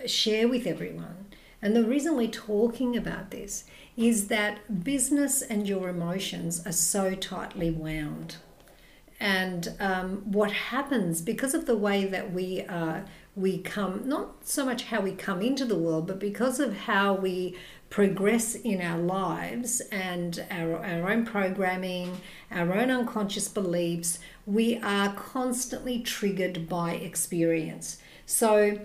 share 0.06 0.48
with 0.48 0.66
everyone, 0.66 1.26
and 1.62 1.76
the 1.76 1.84
reason 1.84 2.16
we're 2.16 2.30
talking 2.30 2.96
about 2.96 3.32
this 3.32 3.66
is 3.98 4.28
that 4.28 4.84
business 4.86 5.42
and 5.42 5.68
your 5.68 5.90
emotions 5.90 6.66
are 6.66 6.72
so 6.72 7.14
tightly 7.14 7.72
wound. 7.72 8.38
And 9.20 9.74
um, 9.80 10.22
what 10.32 10.52
happens 10.52 11.22
because 11.22 11.54
of 11.54 11.66
the 11.66 11.78
way 11.78 12.06
that 12.06 12.32
we 12.32 12.62
uh, 12.62 13.02
we 13.38 13.60
come, 13.60 14.02
not 14.10 14.48
so 14.48 14.66
much 14.66 14.86
how 14.86 15.00
we 15.00 15.12
come 15.12 15.44
into 15.44 15.64
the 15.64 15.78
world, 15.78 16.08
but 16.08 16.20
because 16.20 16.60
of 16.60 16.76
how 16.76 17.14
we 17.14 17.56
progress 17.92 18.56
in 18.56 18.82
our 18.82 18.98
lives 18.98 19.80
and 19.92 20.44
our, 20.50 20.84
our 20.84 21.12
own 21.12 21.24
programming, 21.24 22.20
our 22.52 22.74
own 22.74 22.90
unconscious 22.90 23.48
beliefs, 23.48 24.18
we 24.48 24.78
are 24.80 25.14
constantly 25.14 26.00
triggered 26.00 26.68
by 26.68 26.94
experience. 26.94 28.00
So, 28.26 28.80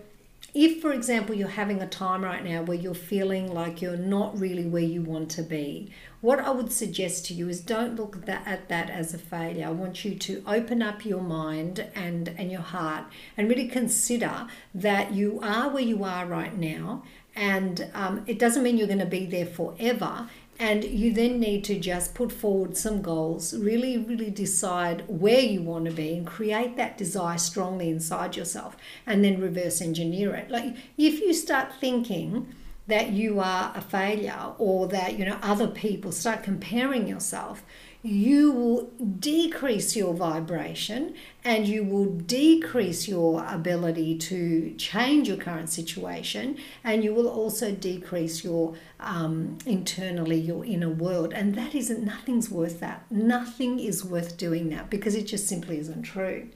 if, 0.54 0.82
for 0.82 0.92
example, 0.92 1.34
you're 1.34 1.48
having 1.48 1.80
a 1.80 1.86
time 1.86 2.22
right 2.22 2.44
now 2.44 2.62
where 2.62 2.76
you're 2.76 2.94
feeling 2.94 3.52
like 3.52 3.80
you're 3.80 3.96
not 3.96 4.38
really 4.38 4.66
where 4.66 4.82
you 4.82 5.00
want 5.00 5.30
to 5.30 5.42
be, 5.42 5.90
what 6.20 6.40
I 6.40 6.50
would 6.50 6.70
suggest 6.70 7.26
to 7.26 7.34
you 7.34 7.48
is 7.48 7.60
don't 7.60 7.96
look 7.96 8.16
at 8.16 8.26
that, 8.26 8.46
at 8.46 8.68
that 8.68 8.90
as 8.90 9.14
a 9.14 9.18
failure. 9.18 9.66
I 9.66 9.70
want 9.70 10.04
you 10.04 10.14
to 10.14 10.42
open 10.46 10.82
up 10.82 11.06
your 11.06 11.22
mind 11.22 11.88
and, 11.94 12.28
and 12.36 12.52
your 12.52 12.60
heart 12.60 13.04
and 13.36 13.48
really 13.48 13.66
consider 13.66 14.46
that 14.74 15.12
you 15.12 15.40
are 15.42 15.70
where 15.70 15.82
you 15.82 16.04
are 16.04 16.26
right 16.26 16.56
now. 16.56 17.02
And 17.34 17.90
um, 17.94 18.22
it 18.26 18.38
doesn't 18.38 18.62
mean 18.62 18.76
you're 18.76 18.86
going 18.86 18.98
to 18.98 19.06
be 19.06 19.24
there 19.24 19.46
forever. 19.46 20.28
And 20.58 20.84
you 20.84 21.12
then 21.12 21.40
need 21.40 21.64
to 21.64 21.78
just 21.78 22.14
put 22.14 22.30
forward 22.30 22.76
some 22.76 23.02
goals, 23.02 23.56
really, 23.56 23.98
really 23.98 24.30
decide 24.30 25.02
where 25.08 25.40
you 25.40 25.62
want 25.62 25.86
to 25.86 25.90
be 25.90 26.16
and 26.16 26.26
create 26.26 26.76
that 26.76 26.96
desire 26.96 27.38
strongly 27.38 27.88
inside 27.88 28.36
yourself 28.36 28.76
and 29.06 29.24
then 29.24 29.40
reverse 29.40 29.80
engineer 29.80 30.34
it. 30.34 30.50
Like 30.50 30.76
if 30.96 31.20
you 31.20 31.34
start 31.34 31.72
thinking 31.80 32.54
that 32.86 33.10
you 33.10 33.40
are 33.40 33.72
a 33.74 33.80
failure 33.80 34.52
or 34.58 34.88
that 34.88 35.18
you 35.18 35.24
know 35.24 35.38
other 35.42 35.68
people 35.68 36.12
start 36.12 36.42
comparing 36.42 37.06
yourself 37.06 37.62
you 38.04 38.50
will 38.50 38.90
decrease 39.20 39.94
your 39.94 40.12
vibration 40.12 41.14
and 41.44 41.68
you 41.68 41.84
will 41.84 42.06
decrease 42.06 43.06
your 43.06 43.44
ability 43.46 44.18
to 44.18 44.74
change 44.76 45.28
your 45.28 45.36
current 45.36 45.70
situation 45.70 46.56
and 46.82 47.04
you 47.04 47.14
will 47.14 47.28
also 47.28 47.70
decrease 47.70 48.42
your 48.42 48.74
um, 48.98 49.56
internally 49.66 50.36
your 50.40 50.64
inner 50.64 50.88
world 50.88 51.32
and 51.32 51.54
that 51.54 51.74
isn't 51.76 52.04
nothing's 52.04 52.50
worth 52.50 52.80
that 52.80 53.04
nothing 53.10 53.78
is 53.78 54.04
worth 54.04 54.36
doing 54.36 54.68
that 54.70 54.90
because 54.90 55.14
it 55.14 55.22
just 55.24 55.46
simply 55.46 55.78
isn't 55.78 56.02
true 56.02 56.48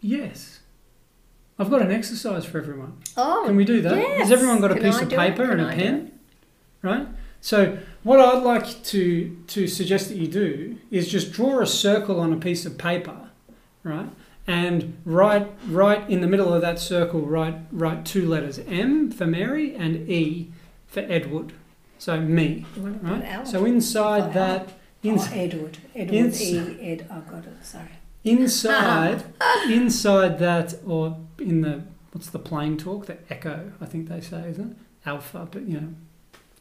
Yes. 0.00 0.60
I've 1.58 1.70
got 1.70 1.82
an 1.82 1.90
exercise 1.90 2.44
for 2.44 2.58
everyone. 2.58 2.98
oh 3.16 3.42
Can 3.46 3.56
we 3.56 3.64
do 3.64 3.80
that? 3.82 3.96
yes. 3.96 4.20
Has 4.20 4.32
everyone 4.32 4.60
got 4.60 4.70
a 4.70 4.74
Can 4.74 4.84
piece 4.84 4.96
I 4.96 5.02
of 5.02 5.08
do 5.08 5.14
it? 5.16 5.18
paper 5.18 5.42
Can 5.48 5.58
and 5.58 5.60
a 5.62 5.66
I 5.66 5.74
do 5.74 5.80
pen? 5.80 6.12
Right? 6.82 7.08
So 7.40 7.78
what 8.02 8.20
I'd 8.20 8.42
like 8.42 8.82
to 8.84 9.36
to 9.48 9.66
suggest 9.66 10.08
that 10.08 10.16
you 10.16 10.28
do 10.28 10.78
is 10.90 11.08
just 11.08 11.32
draw 11.32 11.60
a 11.60 11.66
circle 11.66 12.20
on 12.20 12.32
a 12.32 12.36
piece 12.36 12.66
of 12.66 12.78
paper, 12.78 13.30
right? 13.82 14.08
And 14.46 14.96
write 15.04 15.48
write 15.66 16.08
in 16.08 16.20
the 16.20 16.26
middle 16.26 16.52
of 16.52 16.60
that 16.62 16.78
circle 16.78 17.20
write 17.20 17.56
write 17.70 18.04
two 18.04 18.26
letters 18.26 18.58
M 18.66 19.10
for 19.10 19.26
Mary 19.26 19.74
and 19.74 20.08
E 20.08 20.50
for 20.86 21.00
Edward. 21.00 21.52
So 21.98 22.20
me. 22.20 22.64
Right? 22.76 23.46
So 23.46 23.64
inside 23.64 24.32
that 24.34 24.70
oh, 25.04 25.28
Edward 25.32 25.78
Edward 25.94 26.14
ins- 26.14 26.42
E 26.42 26.58
Ed 26.80 27.06
I 27.10 27.20
got 27.20 27.44
it 27.44 27.64
sorry 27.64 27.90
inside 28.24 29.22
inside 29.68 30.38
that 30.38 30.74
or 30.86 31.18
in 31.38 31.60
the 31.60 31.82
what's 32.12 32.30
the 32.30 32.38
plane 32.38 32.76
talk 32.76 33.06
the 33.06 33.16
echo 33.30 33.72
i 33.80 33.86
think 33.86 34.08
they 34.08 34.20
say 34.20 34.48
isn't 34.48 34.72
it 34.72 34.76
alpha 35.06 35.48
but 35.50 35.62
you 35.62 35.80
know 35.80 35.94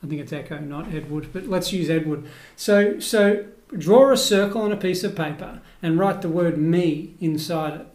i 0.04 0.08
think 0.08 0.22
it's 0.22 0.34
echo 0.34 0.60
not 0.60 0.94
edward 0.94 1.32
but 1.34 1.48
let's 1.48 1.74
use 1.74 1.90
edward. 1.90 2.26
So 2.56 3.00
so 3.00 3.46
draw 3.78 4.12
a 4.12 4.18
circle 4.18 4.62
on 4.62 4.72
a 4.72 4.78
piece 4.78 5.04
of 5.04 5.16
paper 5.16 5.62
and 5.82 6.00
write 6.00 6.22
the 6.22 6.30
word 6.30 6.58
me 6.58 7.16
inside 7.20 7.82
it. 7.82 7.88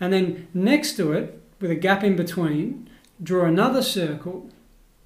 And 0.00 0.12
then 0.12 0.48
next 0.52 0.96
to 0.96 1.12
it 1.12 1.40
with 1.60 1.70
a 1.70 1.76
gap 1.76 2.02
in 2.02 2.16
between 2.16 2.88
draw 3.22 3.44
another 3.44 3.82
circle 3.82 4.50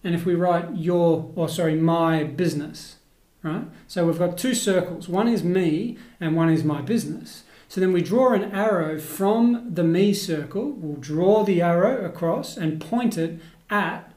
and 0.02 0.14
if 0.14 0.24
we 0.24 0.34
write 0.34 0.76
your 0.76 1.30
or 1.36 1.48
sorry 1.48 1.74
my 1.74 2.24
business 2.24 2.96
right? 3.42 3.64
So 3.86 4.06
we've 4.06 4.18
got 4.18 4.38
two 4.38 4.54
circles. 4.54 5.08
One 5.08 5.28
is 5.28 5.42
me 5.44 5.96
and 6.20 6.36
one 6.36 6.50
is 6.50 6.64
my 6.64 6.80
business. 6.80 7.44
So 7.68 7.80
then 7.80 7.92
we 7.92 8.02
draw 8.02 8.32
an 8.32 8.52
arrow 8.52 8.98
from 8.98 9.74
the 9.74 9.84
me 9.84 10.14
circle. 10.14 10.72
We'll 10.72 10.96
draw 10.96 11.44
the 11.44 11.60
arrow 11.60 12.04
across 12.04 12.56
and 12.56 12.80
point 12.80 13.18
it 13.18 13.40
at 13.68 14.12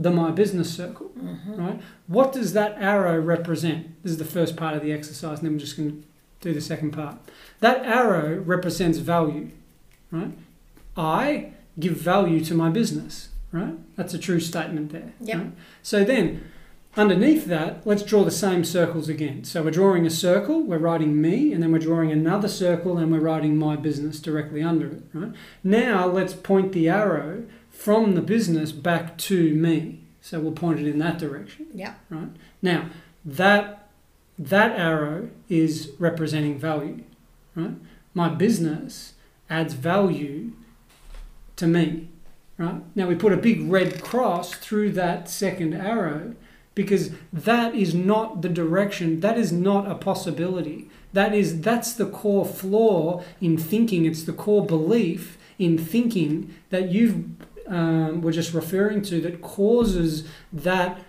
the 0.00 0.10
my 0.10 0.30
business 0.30 0.74
circle. 0.74 1.10
Mm-hmm. 1.18 1.54
Right? 1.54 1.80
What 2.06 2.32
does 2.32 2.54
that 2.54 2.76
arrow 2.78 3.20
represent? 3.20 4.02
This 4.02 4.12
is 4.12 4.18
the 4.18 4.24
first 4.24 4.56
part 4.56 4.74
of 4.74 4.82
the 4.82 4.92
exercise, 4.92 5.38
and 5.38 5.46
then 5.46 5.52
we're 5.52 5.60
just 5.60 5.76
going 5.76 5.90
to 5.90 6.08
do 6.40 6.54
the 6.54 6.60
second 6.60 6.92
part. 6.92 7.16
That 7.60 7.84
arrow 7.84 8.38
represents 8.38 8.98
value. 8.98 9.50
Right? 10.10 10.32
I 10.96 11.52
give 11.78 11.94
value 11.94 12.44
to 12.46 12.54
my 12.54 12.70
business. 12.70 13.28
Right? 13.52 13.74
That's 13.96 14.14
a 14.14 14.18
true 14.18 14.40
statement 14.40 14.92
there. 14.92 15.12
Yep. 15.20 15.36
right? 15.36 15.52
So 15.82 16.04
then 16.04 16.50
Underneath 16.96 17.44
that, 17.44 17.86
let's 17.86 18.02
draw 18.02 18.24
the 18.24 18.32
same 18.32 18.64
circles 18.64 19.08
again. 19.08 19.44
So 19.44 19.62
we're 19.62 19.70
drawing 19.70 20.06
a 20.06 20.10
circle, 20.10 20.60
we're 20.60 20.78
writing 20.78 21.20
me, 21.20 21.52
and 21.52 21.62
then 21.62 21.70
we're 21.70 21.78
drawing 21.78 22.10
another 22.10 22.48
circle 22.48 22.98
and 22.98 23.12
we're 23.12 23.20
writing 23.20 23.56
my 23.56 23.76
business 23.76 24.18
directly 24.18 24.60
under 24.60 24.88
it, 24.88 25.02
right? 25.14 25.32
Now 25.62 26.08
let's 26.08 26.34
point 26.34 26.72
the 26.72 26.88
arrow 26.88 27.44
from 27.80 28.14
the 28.14 28.20
business 28.20 28.72
back 28.72 29.16
to 29.16 29.54
me. 29.54 30.00
So 30.20 30.38
we'll 30.38 30.52
point 30.52 30.80
it 30.80 30.86
in 30.86 30.98
that 30.98 31.18
direction, 31.18 31.66
yeah 31.72 31.94
right? 32.10 32.28
Now, 32.60 32.90
that 33.24 33.88
that 34.38 34.78
arrow 34.78 35.30
is 35.48 35.92
representing 35.98 36.58
value, 36.58 37.04
right? 37.54 37.76
My 38.12 38.28
business 38.28 39.14
adds 39.48 39.72
value 39.72 40.52
to 41.56 41.66
me, 41.66 42.08
right? 42.58 42.82
Now 42.94 43.06
we 43.06 43.14
put 43.14 43.32
a 43.32 43.38
big 43.38 43.70
red 43.70 44.02
cross 44.02 44.52
through 44.52 44.92
that 44.92 45.30
second 45.30 45.72
arrow 45.72 46.34
because 46.74 47.12
that 47.32 47.74
is 47.74 47.94
not 47.94 48.42
the 48.42 48.50
direction 48.50 49.20
that 49.20 49.36
is 49.38 49.52
not 49.52 49.90
a 49.90 49.94
possibility 49.94 50.88
that 51.12 51.34
is 51.34 51.60
that's 51.62 51.92
the 51.94 52.06
core 52.06 52.46
flaw 52.46 53.22
in 53.40 53.58
thinking 53.58 54.06
it's 54.06 54.22
the 54.22 54.32
core 54.32 54.64
belief 54.64 55.36
in 55.58 55.76
thinking 55.76 56.54
that 56.70 56.90
you 56.90 57.36
um, 57.70 58.20
were 58.20 58.32
just 58.32 58.52
referring 58.52 59.00
to 59.02 59.20
that 59.22 59.40
causes 59.40 60.28
that 60.52 61.00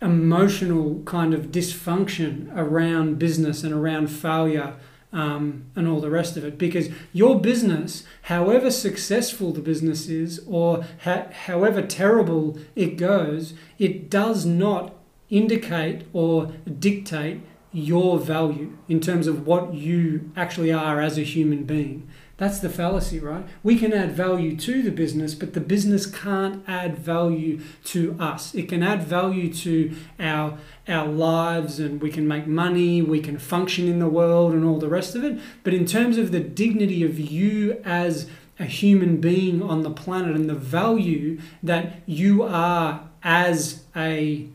emotional 0.00 1.02
kind 1.04 1.32
of 1.32 1.46
dysfunction 1.46 2.52
around 2.56 3.18
business 3.18 3.64
and 3.64 3.72
around 3.72 4.08
failure 4.08 4.74
um, 5.12 5.66
and 5.76 5.86
all 5.86 6.00
the 6.00 6.10
rest 6.10 6.36
of 6.36 6.44
it. 6.44 6.58
Because 6.58 6.88
your 7.12 7.40
business, 7.40 8.04
however 8.22 8.70
successful 8.70 9.52
the 9.52 9.60
business 9.60 10.08
is, 10.08 10.40
or 10.46 10.84
ha- 11.04 11.26
however 11.46 11.82
terrible 11.82 12.58
it 12.74 12.96
goes, 12.96 13.54
it 13.78 14.10
does 14.10 14.44
not 14.44 14.94
indicate 15.30 16.02
or 16.12 16.52
dictate 16.78 17.40
your 17.72 18.18
value 18.18 18.76
in 18.88 19.00
terms 19.00 19.26
of 19.26 19.46
what 19.46 19.72
you 19.72 20.30
actually 20.36 20.72
are 20.72 21.00
as 21.00 21.16
a 21.16 21.22
human 21.22 21.64
being. 21.64 22.06
That's 22.42 22.58
the 22.58 22.68
fallacy, 22.68 23.20
right? 23.20 23.46
We 23.62 23.78
can 23.78 23.92
add 23.92 24.16
value 24.16 24.56
to 24.56 24.82
the 24.82 24.90
business, 24.90 25.32
but 25.32 25.52
the 25.52 25.60
business 25.60 26.06
can't 26.06 26.64
add 26.68 26.98
value 26.98 27.60
to 27.84 28.16
us. 28.18 28.52
It 28.52 28.68
can 28.68 28.82
add 28.82 29.04
value 29.04 29.54
to 29.54 29.94
our 30.18 30.58
our 30.88 31.06
lives 31.06 31.78
and 31.78 32.02
we 32.02 32.10
can 32.10 32.26
make 32.26 32.48
money, 32.48 33.00
we 33.00 33.20
can 33.20 33.38
function 33.38 33.86
in 33.86 34.00
the 34.00 34.08
world 34.08 34.54
and 34.54 34.64
all 34.64 34.80
the 34.80 34.88
rest 34.88 35.14
of 35.14 35.22
it. 35.22 35.38
But 35.62 35.72
in 35.72 35.86
terms 35.86 36.18
of 36.18 36.32
the 36.32 36.40
dignity 36.40 37.04
of 37.04 37.16
you 37.20 37.80
as 37.84 38.28
a 38.58 38.64
human 38.64 39.18
being 39.18 39.62
on 39.62 39.82
the 39.82 39.90
planet 39.92 40.34
and 40.34 40.50
the 40.50 40.56
value 40.56 41.38
that 41.62 42.02
you 42.06 42.42
are 42.42 43.08
as 43.22 43.84
a 43.94 44.48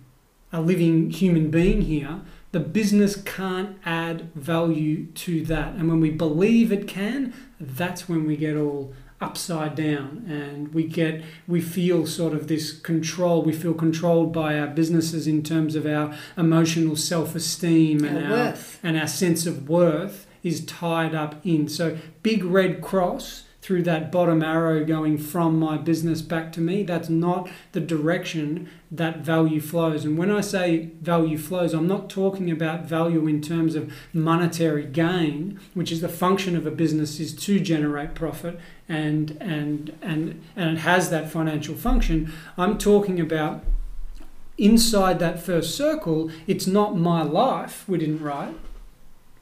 a 0.51 0.59
living 0.59 1.09
human 1.09 1.49
being 1.49 1.83
here, 1.83 2.19
the 2.57 2.63
business 2.63 3.15
can't 3.15 3.77
add 3.85 4.33
value 4.33 5.05
to 5.05 5.45
that. 5.45 5.75
And 5.75 5.87
when 5.87 5.99
we 5.99 6.09
believe 6.09 6.71
it 6.71 6.87
can, 6.87 7.31
that's 7.59 8.09
when 8.09 8.25
we 8.25 8.35
get 8.35 8.57
all 8.57 8.93
upside 9.21 9.75
down 9.75 10.25
and 10.27 10.73
we 10.73 10.83
get 10.83 11.23
we 11.47 11.59
feel 11.61 12.07
sort 12.07 12.33
of 12.33 12.47
this 12.47 12.71
control. 12.71 13.43
We 13.43 13.53
feel 13.53 13.75
controlled 13.75 14.33
by 14.33 14.57
our 14.57 14.65
businesses 14.65 15.27
in 15.27 15.43
terms 15.43 15.75
of 15.75 15.85
our 15.85 16.15
emotional 16.35 16.95
self-esteem 16.95 18.03
and 18.03 18.17
Our 18.81 18.89
and 18.89 18.97
our 18.97 19.07
sense 19.07 19.45
of 19.45 19.69
worth 19.69 20.25
is 20.41 20.65
tied 20.65 21.13
up 21.13 21.35
in. 21.45 21.67
So 21.67 21.99
big 22.23 22.43
red 22.43 22.81
cross 22.81 23.43
through 23.67 23.83
that 23.83 24.09
bottom 24.13 24.41
arrow 24.41 24.85
going 24.85 25.17
from 25.17 25.59
my 25.59 25.75
business 25.75 26.21
back 26.21 26.53
to 26.53 26.61
me 26.61 26.83
that's 26.83 27.09
not 27.09 27.49
the 27.73 27.81
direction 27.81 28.69
that 28.89 29.17
value 29.17 29.59
flows. 29.59 30.05
And 30.05 30.17
when 30.17 30.31
i 30.31 30.39
say 30.39 30.91
value 31.01 31.37
flows 31.37 31.73
i'm 31.73 31.85
not 31.85 32.09
talking 32.09 32.49
about 32.49 32.85
value 32.85 33.27
in 33.27 33.41
terms 33.41 33.75
of 33.75 33.93
monetary 34.13 34.85
gain 34.85 35.59
which 35.73 35.91
is 35.91 35.99
the 35.99 36.07
function 36.07 36.55
of 36.55 36.65
a 36.65 36.71
business 36.71 37.19
is 37.19 37.33
to 37.35 37.59
generate 37.59 38.15
profit 38.15 38.57
and 38.87 39.31
and 39.41 39.97
and 40.01 40.41
and 40.55 40.77
it 40.77 40.81
has 40.81 41.09
that 41.09 41.29
financial 41.29 41.75
function. 41.75 42.31
I'm 42.57 42.77
talking 42.77 43.19
about 43.19 43.65
inside 44.57 45.19
that 45.19 45.43
first 45.43 45.75
circle 45.75 46.31
it's 46.47 46.67
not 46.67 46.95
my 46.95 47.21
life 47.21 47.83
we 47.85 47.97
didn't 47.97 48.23
write 48.23 48.55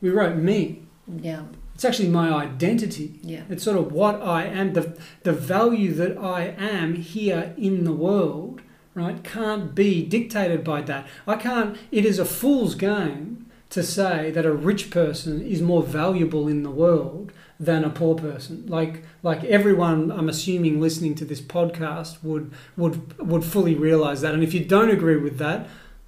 we 0.01 0.09
wrote 0.09 0.35
me. 0.35 0.81
Yeah 1.21 1.43
it's 1.75 1.85
actually 1.85 2.09
my 2.09 2.33
identity 2.33 3.19
yeah 3.21 3.43
it's 3.49 3.63
sort 3.63 3.77
of 3.77 3.91
what 3.91 4.21
I 4.21 4.45
am, 4.45 4.73
the, 4.73 4.97
the 5.23 5.31
value 5.31 5.93
that 5.93 6.17
I 6.17 6.55
am 6.57 6.95
here 6.95 7.53
in 7.57 7.83
the 7.83 7.93
world, 7.93 8.61
right, 8.93 9.23
can't 9.23 9.75
be 9.75 10.03
dictated 10.05 10.63
by 10.63 10.81
that. 10.81 11.07
I 11.27 11.35
can't, 11.35 11.77
it 11.91 12.05
is 12.05 12.19
a 12.19 12.25
fool's 12.25 12.75
game 12.75 13.45
to 13.69 13.83
say 13.83 14.31
that 14.31 14.45
a 14.45 14.53
rich 14.53 14.89
person 14.89 15.41
is 15.41 15.61
more 15.61 15.83
valuable 15.83 16.47
in 16.47 16.63
the 16.63 16.71
world 16.71 17.31
than 17.59 17.83
a 17.83 17.89
poor 17.89 18.15
person. 18.15 18.65
Like, 18.67 19.03
like 19.23 19.43
everyone, 19.45 20.11
I'm 20.11 20.29
assuming 20.29 20.81
listening 20.81 21.15
to 21.15 21.25
this 21.25 21.41
podcast 21.41 22.23
would, 22.23 22.51
would, 22.75 23.17
would 23.19 23.43
fully 23.43 23.75
realize 23.75 24.21
that. 24.21 24.33
And 24.33 24.43
if 24.43 24.53
you 24.53 24.63
don't 24.63 24.91
agree 24.91 25.17
with 25.17 25.38
that, 25.38 25.67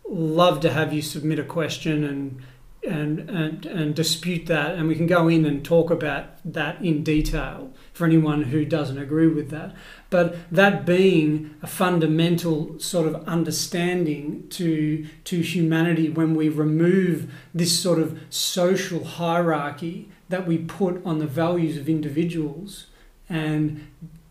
love 0.10 0.60
to 0.62 0.71
have 0.71 0.93
you 0.93 1.01
submit 1.01 1.39
a 1.39 1.43
question 1.43 2.03
and 2.03 2.41
and, 2.88 3.30
and 3.30 3.65
and 3.65 3.95
dispute 3.95 4.45
that 4.47 4.76
and 4.76 4.88
we 4.88 4.95
can 4.95 5.08
go 5.08 5.28
in 5.28 5.45
and 5.45 5.63
talk 5.65 5.91
about 5.91 6.26
that 6.45 6.82
in 6.82 7.04
detail 7.04 7.71
for 7.93 8.06
anyone 8.06 8.43
who 8.43 8.63
doesn't 8.65 8.97
agree 8.97 9.28
with 9.28 9.50
that 9.50 9.76
but 10.10 10.36
that 10.52 10.86
being 10.86 11.54
a 11.62 11.67
fundamental 11.67 12.80
sort 12.80 13.08
of 13.08 13.15
understanding 13.28 14.47
to 14.50 15.06
to 15.23 15.41
humanity 15.41 16.10
when 16.10 16.36
we 16.36 16.50
remove 16.50 17.32
this 17.54 17.78
sort 17.80 18.00
of 18.00 18.17
social 18.30 19.04
hierarchy 19.04 20.10
that 20.30 20.47
we 20.47 20.58
put 20.58 21.06
on 21.06 21.19
the 21.19 21.28
values 21.28 21.78
of 21.78 21.88
individuals 21.89 22.88
and 23.30 23.86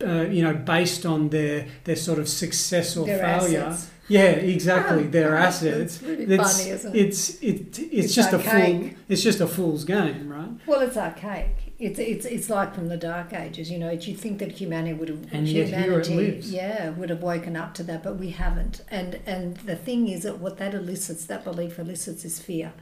uh, 0.04 0.22
you 0.22 0.42
know 0.42 0.54
based 0.54 1.04
on 1.06 1.28
their 1.30 1.66
their 1.84 1.96
sort 1.96 2.18
of 2.18 2.28
success 2.28 2.96
or 2.96 3.06
Their 3.06 3.18
failure. 3.18 3.60
assets. 3.60 3.90
Yeah, 4.08 4.30
exactly. 4.30 5.04
That's 5.08 5.62
assets. 5.62 6.02
really 6.02 6.24
It's 6.24 6.58
funny, 6.58 6.70
isn't 6.70 6.94
it? 6.94 6.98
it's 6.98 7.30
it, 7.40 7.78
it's, 7.78 7.78
It's 7.78 8.14
just 8.14 8.32
a 8.32 8.38
fool. 8.38 8.90
It's 9.08 9.22
just 9.22 9.40
a 9.40 9.46
fool's 9.46 9.84
game, 9.84 10.28
right? 10.28 10.50
Well, 10.66 10.80
it's 10.80 10.96
archaic. 10.96 11.74
It's 11.78 11.98
it's 11.98 12.24
it's 12.24 12.48
like 12.48 12.74
from 12.74 12.88
the 12.88 12.96
dark 12.96 13.32
ages. 13.32 13.70
You 13.70 13.78
know, 13.78 13.90
you 13.90 14.14
think 14.14 14.38
that 14.38 14.52
humanity 14.52 14.94
would 14.94 15.08
have 15.08 15.32
And 15.32 15.46
yet 15.48 15.68
here 15.68 16.00
it 16.00 16.06
humanity, 16.06 16.40
yeah, 16.48 16.90
would 16.90 17.10
have 17.10 17.22
woken 17.22 17.56
up 17.56 17.74
to 17.74 17.82
that, 17.84 18.02
but 18.02 18.16
we 18.16 18.30
haven't. 18.30 18.82
And 18.90 19.20
and 19.26 19.56
the 19.58 19.76
thing 19.76 20.08
is 20.08 20.22
that 20.22 20.38
what 20.38 20.56
that 20.58 20.74
elicits, 20.74 21.26
that 21.26 21.44
belief 21.44 21.78
elicits, 21.78 22.24
is 22.24 22.40
fear. 22.40 22.72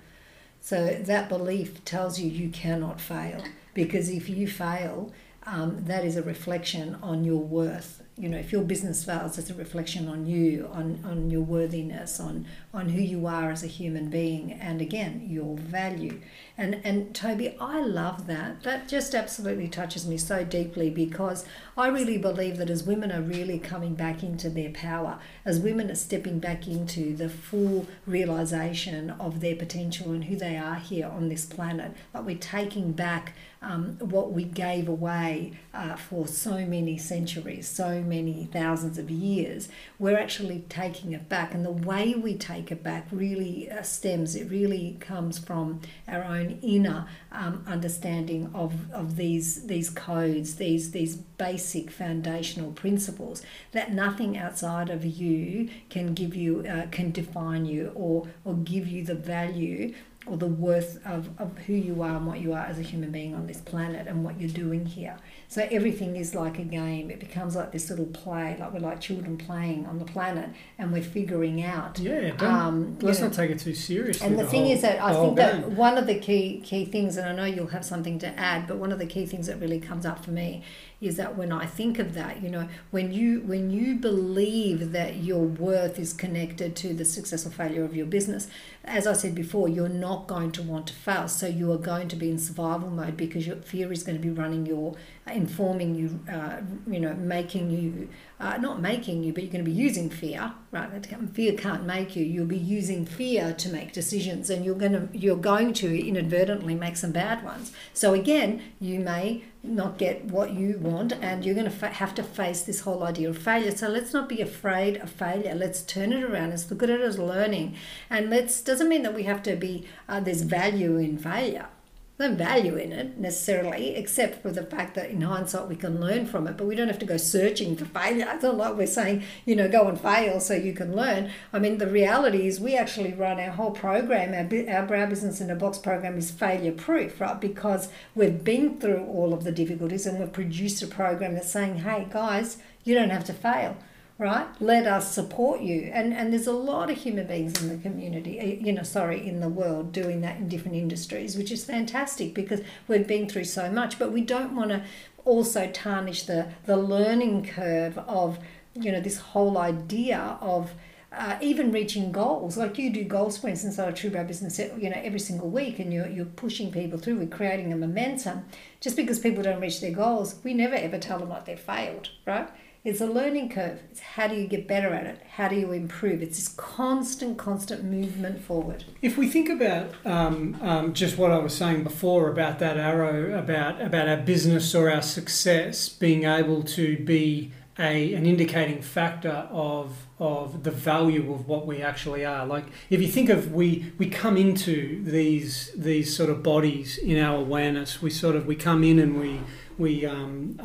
So 0.60 0.86
that 0.86 1.28
belief 1.28 1.84
tells 1.84 2.18
you 2.18 2.30
you 2.30 2.48
cannot 2.48 2.98
fail 3.00 3.44
because 3.74 4.08
if 4.08 4.30
you 4.30 4.46
fail, 4.48 5.12
um, 5.46 5.84
that 5.84 6.04
is 6.04 6.16
a 6.16 6.22
reflection 6.22 6.96
on 7.02 7.24
your 7.24 7.40
worth. 7.40 8.02
You 8.16 8.28
know, 8.28 8.38
if 8.38 8.52
your 8.52 8.62
business 8.62 9.04
fails, 9.04 9.38
it's 9.38 9.50
a 9.50 9.54
reflection 9.54 10.08
on 10.08 10.24
you, 10.26 10.70
on, 10.72 11.00
on 11.04 11.30
your 11.30 11.40
worthiness, 11.40 12.20
on 12.20 12.46
on 12.72 12.88
who 12.88 13.00
you 13.00 13.26
are 13.26 13.50
as 13.52 13.62
a 13.62 13.68
human 13.68 14.08
being, 14.10 14.52
and 14.52 14.80
again, 14.80 15.26
your 15.28 15.56
value. 15.56 16.20
And 16.58 16.80
and 16.84 17.14
Toby, 17.14 17.56
I 17.60 17.80
love 17.80 18.26
that. 18.26 18.62
That 18.64 18.88
just 18.88 19.14
absolutely 19.14 19.68
touches 19.68 20.06
me 20.06 20.16
so 20.16 20.44
deeply 20.44 20.90
because 20.90 21.44
I 21.76 21.88
really 21.88 22.18
believe 22.18 22.56
that 22.58 22.70
as 22.70 22.84
women 22.84 23.12
are 23.12 23.20
really 23.20 23.58
coming 23.58 23.94
back 23.94 24.22
into 24.22 24.50
their 24.50 24.70
power, 24.70 25.18
as 25.44 25.60
women 25.60 25.90
are 25.90 25.96
stepping 25.96 26.40
back 26.40 26.66
into 26.66 27.16
the 27.16 27.28
full 27.28 27.86
realization 28.06 29.10
of 29.10 29.40
their 29.40 29.56
potential 29.56 30.10
and 30.10 30.24
who 30.24 30.36
they 30.36 30.56
are 30.56 30.76
here 30.76 31.06
on 31.06 31.28
this 31.28 31.46
planet, 31.46 31.92
that 32.12 32.24
we're 32.24 32.36
taking 32.36 32.92
back 32.92 33.34
um, 33.64 33.96
what 33.98 34.32
we 34.32 34.44
gave 34.44 34.88
away 34.88 35.52
uh, 35.72 35.96
for 35.96 36.28
so 36.28 36.66
many 36.66 36.98
centuries, 36.98 37.66
so 37.66 38.02
many 38.02 38.48
thousands 38.52 38.98
of 38.98 39.10
years, 39.10 39.68
we're 39.98 40.18
actually 40.18 40.64
taking 40.68 41.12
it 41.12 41.28
back. 41.28 41.54
And 41.54 41.64
the 41.64 41.72
way 41.72 42.14
we 42.14 42.34
take 42.34 42.70
it 42.70 42.82
back 42.82 43.08
really 43.10 43.70
uh, 43.70 43.82
stems, 43.82 44.36
it 44.36 44.50
really 44.50 44.96
comes 45.00 45.38
from 45.38 45.80
our 46.06 46.22
own 46.22 46.58
inner 46.62 47.06
um, 47.32 47.64
understanding 47.66 48.50
of, 48.54 48.92
of 48.92 49.16
these, 49.16 49.66
these 49.66 49.88
codes, 49.90 50.56
these, 50.56 50.90
these 50.90 51.16
basic 51.16 51.90
foundational 51.90 52.70
principles 52.72 53.42
that 53.72 53.92
nothing 53.92 54.36
outside 54.36 54.90
of 54.90 55.04
you 55.04 55.70
can 55.88 56.12
give 56.12 56.36
you, 56.36 56.64
uh, 56.68 56.86
can 56.90 57.10
define 57.10 57.64
you 57.64 57.90
or, 57.94 58.28
or 58.44 58.54
give 58.54 58.86
you 58.86 59.02
the 59.04 59.14
value 59.14 59.94
or 60.26 60.36
the 60.38 60.46
worth 60.46 60.98
of, 61.06 61.28
of 61.38 61.56
who 61.66 61.74
you 61.74 62.00
are 62.02 62.16
and 62.16 62.26
what 62.26 62.40
you 62.40 62.52
are 62.54 62.64
as 62.64 62.78
a 62.78 62.82
human 62.82 63.10
being 63.10 63.34
on 63.34 63.46
this 63.46 63.60
planet 63.60 64.06
and 64.06 64.24
what 64.24 64.40
you're 64.40 64.48
doing 64.48 64.86
here. 64.86 65.16
So 65.48 65.68
everything 65.70 66.16
is 66.16 66.34
like 66.34 66.58
a 66.58 66.62
game. 66.64 67.10
It 67.10 67.20
becomes 67.20 67.54
like 67.54 67.72
this 67.72 67.90
little 67.90 68.06
play, 68.06 68.56
like 68.58 68.72
we're 68.72 68.80
like 68.80 69.00
children 69.00 69.36
playing 69.36 69.84
on 69.86 69.98
the 69.98 70.04
planet 70.06 70.48
and 70.78 70.92
we're 70.92 71.02
figuring 71.02 71.62
out. 71.62 71.98
Yeah, 71.98 72.30
don't, 72.30 72.42
Um, 72.42 72.98
let's 73.02 73.20
know, 73.20 73.26
not 73.26 73.34
take 73.36 73.50
it 73.50 73.58
too 73.58 73.74
seriously. 73.74 74.26
and 74.26 74.38
the, 74.38 74.46
thing 74.46 74.62
whole- 74.64 74.72
is 74.72 74.80
that 74.82 75.00
I 75.02 75.12
the 75.12 75.20
think 75.20 75.36
that 75.36 75.60
game. 75.60 75.76
one 75.76 75.98
of 75.98 76.06
the 76.06 76.18
key 76.18 76.60
key 76.64 76.86
things, 76.86 77.16
and 77.18 77.28
I 77.28 77.34
know 77.34 77.44
you'll 77.44 77.66
have 77.68 77.84
something 77.84 78.18
to 78.20 78.28
add, 78.40 78.66
but 78.66 78.78
one 78.78 78.92
of 78.92 78.98
the 78.98 79.06
key 79.06 79.26
things 79.26 79.46
that 79.48 79.60
really 79.60 79.78
comes 79.80 80.06
up 80.06 80.24
for 80.24 80.30
me 80.30 80.62
is 81.00 81.16
that 81.16 81.36
when 81.36 81.52
I 81.52 81.66
think 81.66 81.98
of 81.98 82.14
that, 82.14 82.42
you 82.42 82.48
know, 82.48 82.68
when 82.90 83.12
you 83.12 83.40
when 83.40 83.70
you 83.70 83.96
believe 83.96 84.92
that 84.92 85.16
your 85.16 85.44
worth 85.44 85.98
is 85.98 86.12
connected 86.12 86.76
to 86.76 86.94
the 86.94 87.04
success 87.04 87.46
or 87.46 87.50
failure 87.50 87.84
of 87.84 87.94
your 87.94 88.06
business, 88.06 88.48
as 88.84 89.06
I 89.06 89.12
said 89.12 89.34
before, 89.34 89.68
you're 89.68 89.88
not 89.88 90.26
going 90.26 90.52
to 90.52 90.62
want 90.62 90.86
to 90.88 90.94
fail. 90.94 91.28
So 91.28 91.46
you 91.46 91.72
are 91.72 91.78
going 91.78 92.08
to 92.08 92.16
be 92.16 92.30
in 92.30 92.38
survival 92.38 92.90
mode 92.90 93.16
because 93.16 93.46
your 93.46 93.56
fear 93.56 93.92
is 93.92 94.02
going 94.02 94.16
to 94.16 94.22
be 94.22 94.30
running 94.30 94.66
your, 94.66 94.94
informing 95.32 95.94
you, 95.94 96.20
uh, 96.30 96.60
you 96.86 97.00
know, 97.00 97.14
making 97.14 97.70
you, 97.70 98.08
uh, 98.38 98.58
not 98.58 98.80
making 98.80 99.24
you, 99.24 99.32
but 99.32 99.42
you're 99.42 99.52
going 99.52 99.64
to 99.64 99.70
be 99.70 99.76
using 99.76 100.10
fear, 100.10 100.52
right? 100.70 101.06
Fear 101.32 101.54
can't 101.54 101.84
make 101.84 102.14
you. 102.14 102.24
You'll 102.24 102.46
be 102.46 102.58
using 102.58 103.06
fear 103.06 103.54
to 103.54 103.68
make 103.70 103.92
decisions, 103.92 104.50
and 104.50 104.64
you're 104.64 104.74
going 104.74 104.92
to 104.92 105.08
you're 105.16 105.36
going 105.36 105.72
to 105.74 106.08
inadvertently 106.08 106.74
make 106.74 106.96
some 106.96 107.12
bad 107.12 107.42
ones. 107.42 107.72
So 107.94 108.12
again, 108.12 108.62
you 108.80 109.00
may 109.00 109.44
not 109.62 109.96
get 109.96 110.26
what 110.26 110.52
you 110.52 110.78
want, 110.78 111.14
and 111.14 111.42
you're 111.42 111.54
going 111.54 111.70
to 111.70 111.70
fa- 111.70 111.88
have 111.88 112.14
to 112.16 112.22
face 112.22 112.62
this 112.62 112.80
whole 112.80 113.02
idea 113.02 113.30
of 113.30 113.38
failure. 113.38 113.70
So 113.70 113.88
let's 113.88 114.12
not 114.12 114.28
be 114.28 114.42
afraid 114.42 114.98
of 114.98 115.08
failure. 115.08 115.54
Let's 115.54 115.80
turn 115.80 116.12
it 116.12 116.22
around. 116.22 116.50
Let's 116.50 116.70
look 116.70 116.82
at 116.82 116.90
it 116.90 117.00
as 117.00 117.18
learning, 117.18 117.76
and 118.10 118.28
let's 118.28 118.60
doesn't 118.60 118.90
mean 118.90 119.02
that 119.04 119.14
we 119.14 119.22
have 119.22 119.42
to 119.44 119.56
be 119.56 119.86
uh, 120.06 120.20
there's 120.20 120.42
value 120.42 120.98
in 120.98 121.16
failure. 121.16 121.68
No 122.16 122.32
value 122.32 122.76
in 122.76 122.92
it 122.92 123.18
necessarily, 123.18 123.96
except 123.96 124.40
for 124.40 124.52
the 124.52 124.62
fact 124.62 124.94
that 124.94 125.10
in 125.10 125.22
hindsight 125.22 125.66
we 125.66 125.74
can 125.74 126.00
learn 126.00 126.26
from 126.26 126.46
it, 126.46 126.56
but 126.56 126.68
we 126.68 126.76
don't 126.76 126.86
have 126.86 127.00
to 127.00 127.06
go 127.06 127.16
searching 127.16 127.74
for 127.76 127.86
failure. 127.86 128.28
It's 128.30 128.44
not 128.44 128.56
like 128.56 128.76
we're 128.76 128.86
saying, 128.86 129.24
you 129.44 129.56
know, 129.56 129.68
go 129.68 129.88
and 129.88 130.00
fail 130.00 130.38
so 130.38 130.54
you 130.54 130.74
can 130.74 130.94
learn. 130.94 131.32
I 131.52 131.58
mean, 131.58 131.78
the 131.78 131.88
reality 131.88 132.46
is 132.46 132.60
we 132.60 132.76
actually 132.76 133.14
run 133.14 133.40
our 133.40 133.50
whole 133.50 133.72
program, 133.72 134.32
our, 134.32 134.76
our 134.76 134.86
Brow 134.86 135.06
Business 135.06 135.40
in 135.40 135.50
a 135.50 135.56
Box 135.56 135.78
program 135.78 136.16
is 136.16 136.30
failure 136.30 136.70
proof, 136.70 137.20
right? 137.20 137.40
Because 137.40 137.88
we've 138.14 138.44
been 138.44 138.78
through 138.78 139.04
all 139.06 139.34
of 139.34 139.42
the 139.42 139.50
difficulties 139.50 140.06
and 140.06 140.20
we've 140.20 140.32
produced 140.32 140.84
a 140.84 140.86
program 140.86 141.34
that's 141.34 141.50
saying, 141.50 141.78
hey, 141.78 142.06
guys, 142.08 142.58
you 142.84 142.94
don't 142.94 143.10
have 143.10 143.24
to 143.24 143.32
fail 143.32 143.76
right? 144.18 144.46
Let 144.60 144.86
us 144.86 145.12
support 145.12 145.60
you. 145.60 145.90
And 145.92 146.12
and 146.14 146.32
there's 146.32 146.46
a 146.46 146.52
lot 146.52 146.90
of 146.90 146.98
human 146.98 147.26
beings 147.26 147.60
in 147.60 147.68
the 147.68 147.76
community 147.76 148.38
eh, 148.38 148.56
you 148.60 148.72
know 148.72 148.82
sorry 148.82 149.26
in 149.26 149.40
the 149.40 149.48
world 149.48 149.92
doing 149.92 150.20
that 150.20 150.36
in 150.36 150.48
different 150.48 150.76
industries 150.76 151.36
which 151.36 151.50
is 151.50 151.64
fantastic 151.64 152.34
because 152.34 152.60
we've 152.86 153.06
been 153.06 153.28
through 153.28 153.44
so 153.44 153.70
much. 153.70 153.98
But 153.98 154.12
we 154.12 154.20
don't 154.20 154.54
want 154.54 154.70
to 154.70 154.84
also 155.24 155.70
tarnish 155.72 156.24
the 156.24 156.48
the 156.66 156.76
learning 156.76 157.46
curve 157.46 157.98
of 157.98 158.38
you 158.74 158.92
know 158.92 159.00
this 159.00 159.18
whole 159.18 159.58
idea 159.58 160.38
of 160.40 160.72
uh, 161.12 161.38
even 161.40 161.70
reaching 161.70 162.10
goals. 162.10 162.56
Like 162.56 162.76
you 162.78 162.92
do 162.92 163.04
goal 163.04 163.30
sprints 163.30 163.62
inside 163.64 163.88
a 163.88 163.92
true 163.92 164.10
brow 164.10 164.24
business 164.24 164.58
you 164.58 164.90
know 164.90 165.00
every 165.02 165.20
single 165.20 165.48
week 165.48 165.78
and 165.80 165.92
you're, 165.92 166.08
you're 166.08 166.24
pushing 166.24 166.70
people 166.70 166.98
through 166.98 167.18
we're 167.18 167.26
creating 167.26 167.72
a 167.72 167.76
momentum. 167.76 168.44
Just 168.80 168.96
because 168.96 169.18
people 169.18 169.42
don't 169.42 169.60
reach 169.60 169.80
their 169.80 169.92
goals 169.92 170.36
we 170.44 170.54
never 170.54 170.76
ever 170.76 170.98
tell 170.98 171.18
them 171.18 171.30
like 171.30 171.46
they 171.46 171.56
failed 171.56 172.10
right 172.26 172.48
it's 172.84 173.00
a 173.00 173.06
learning 173.06 173.48
curve. 173.48 173.80
It's 173.90 174.00
how 174.00 174.28
do 174.28 174.36
you 174.36 174.46
get 174.46 174.68
better 174.68 174.92
at 174.92 175.06
it? 175.06 175.18
How 175.36 175.48
do 175.48 175.56
you 175.56 175.72
improve? 175.72 176.22
It's 176.22 176.36
this 176.36 176.48
constant, 176.48 177.38
constant 177.38 177.82
movement 177.82 178.42
forward. 178.42 178.84
If 179.00 179.16
we 179.16 179.26
think 179.26 179.48
about 179.48 179.90
um, 180.04 180.58
um, 180.60 180.92
just 180.92 181.16
what 181.16 181.30
I 181.30 181.38
was 181.38 181.54
saying 181.56 181.82
before 181.82 182.30
about 182.30 182.58
that 182.58 182.76
arrow, 182.76 183.36
about 183.38 183.80
about 183.80 184.06
our 184.06 184.18
business 184.18 184.74
or 184.74 184.90
our 184.90 185.00
success 185.00 185.88
being 185.88 186.24
able 186.24 186.62
to 186.62 186.98
be 186.98 187.52
a 187.78 188.12
an 188.12 188.26
indicating 188.26 188.82
factor 188.82 189.48
of 189.50 190.06
of 190.18 190.62
the 190.62 190.70
value 190.70 191.32
of 191.32 191.48
what 191.48 191.66
we 191.66 191.80
actually 191.80 192.24
are. 192.24 192.44
Like 192.44 192.66
if 192.90 193.00
you 193.00 193.08
think 193.08 193.30
of 193.30 193.52
we 193.52 193.92
we 193.96 194.10
come 194.10 194.36
into 194.36 195.02
these 195.04 195.72
these 195.74 196.14
sort 196.14 196.28
of 196.28 196.42
bodies 196.42 196.98
in 196.98 197.18
our 197.18 197.38
awareness. 197.38 198.02
We 198.02 198.10
sort 198.10 198.36
of 198.36 198.46
we 198.46 198.56
come 198.56 198.84
in 198.84 198.98
and 198.98 199.18
we 199.18 199.40
we 199.78 200.06
um, 200.06 200.58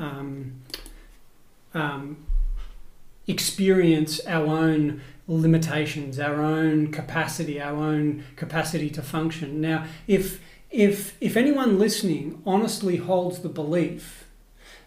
um, 1.73 2.25
experience 3.27 4.19
our 4.25 4.47
own 4.47 5.01
limitations, 5.27 6.19
our 6.19 6.41
own 6.41 6.91
capacity, 6.91 7.61
our 7.61 7.75
own 7.75 8.23
capacity 8.35 8.89
to 8.89 9.01
function. 9.01 9.61
Now, 9.61 9.85
if 10.07 10.41
if 10.71 11.15
if 11.21 11.37
anyone 11.37 11.79
listening 11.79 12.41
honestly 12.45 12.97
holds 12.97 13.39
the 13.39 13.49
belief 13.49 14.25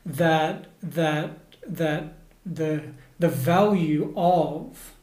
that 0.04 0.66
that 0.82 1.38
that 1.66 2.14
the 2.44 2.82
the 3.18 3.28
value 3.28 4.12
of 4.16 4.94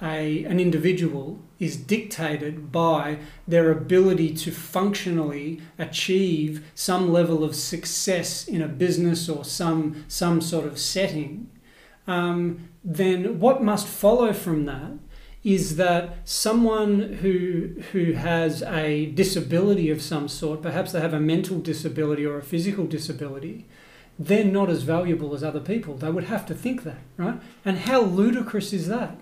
a 0.00 0.44
an 0.44 0.60
individual 0.60 1.40
is 1.58 1.76
dictated 1.76 2.70
by 2.70 3.18
their 3.48 3.70
ability 3.70 4.32
to 4.32 4.50
functionally 4.52 5.60
achieve 5.78 6.64
some 6.74 7.12
level 7.12 7.42
of 7.42 7.54
success 7.54 8.46
in 8.46 8.62
a 8.62 8.68
business 8.68 9.28
or 9.28 9.44
some 9.44 10.04
some 10.06 10.40
sort 10.40 10.66
of 10.66 10.78
setting, 10.78 11.50
um, 12.06 12.68
then 12.84 13.40
what 13.40 13.62
must 13.62 13.86
follow 13.86 14.32
from 14.32 14.64
that 14.66 14.92
is 15.44 15.76
that 15.76 16.16
someone 16.24 17.14
who 17.14 17.74
who 17.92 18.12
has 18.12 18.62
a 18.62 19.06
disability 19.06 19.90
of 19.90 20.02
some 20.02 20.28
sort, 20.28 20.62
perhaps 20.62 20.92
they 20.92 21.00
have 21.00 21.14
a 21.14 21.20
mental 21.20 21.58
disability 21.58 22.24
or 22.24 22.38
a 22.38 22.42
physical 22.42 22.86
disability, 22.86 23.66
they're 24.18 24.44
not 24.44 24.68
as 24.68 24.82
valuable 24.82 25.34
as 25.34 25.44
other 25.44 25.60
people. 25.60 25.96
They 25.96 26.10
would 26.10 26.24
have 26.24 26.46
to 26.46 26.54
think 26.54 26.82
that, 26.84 26.98
right? 27.16 27.40
And 27.64 27.78
how 27.78 28.02
ludicrous 28.02 28.72
is 28.72 28.88
that? 28.88 29.18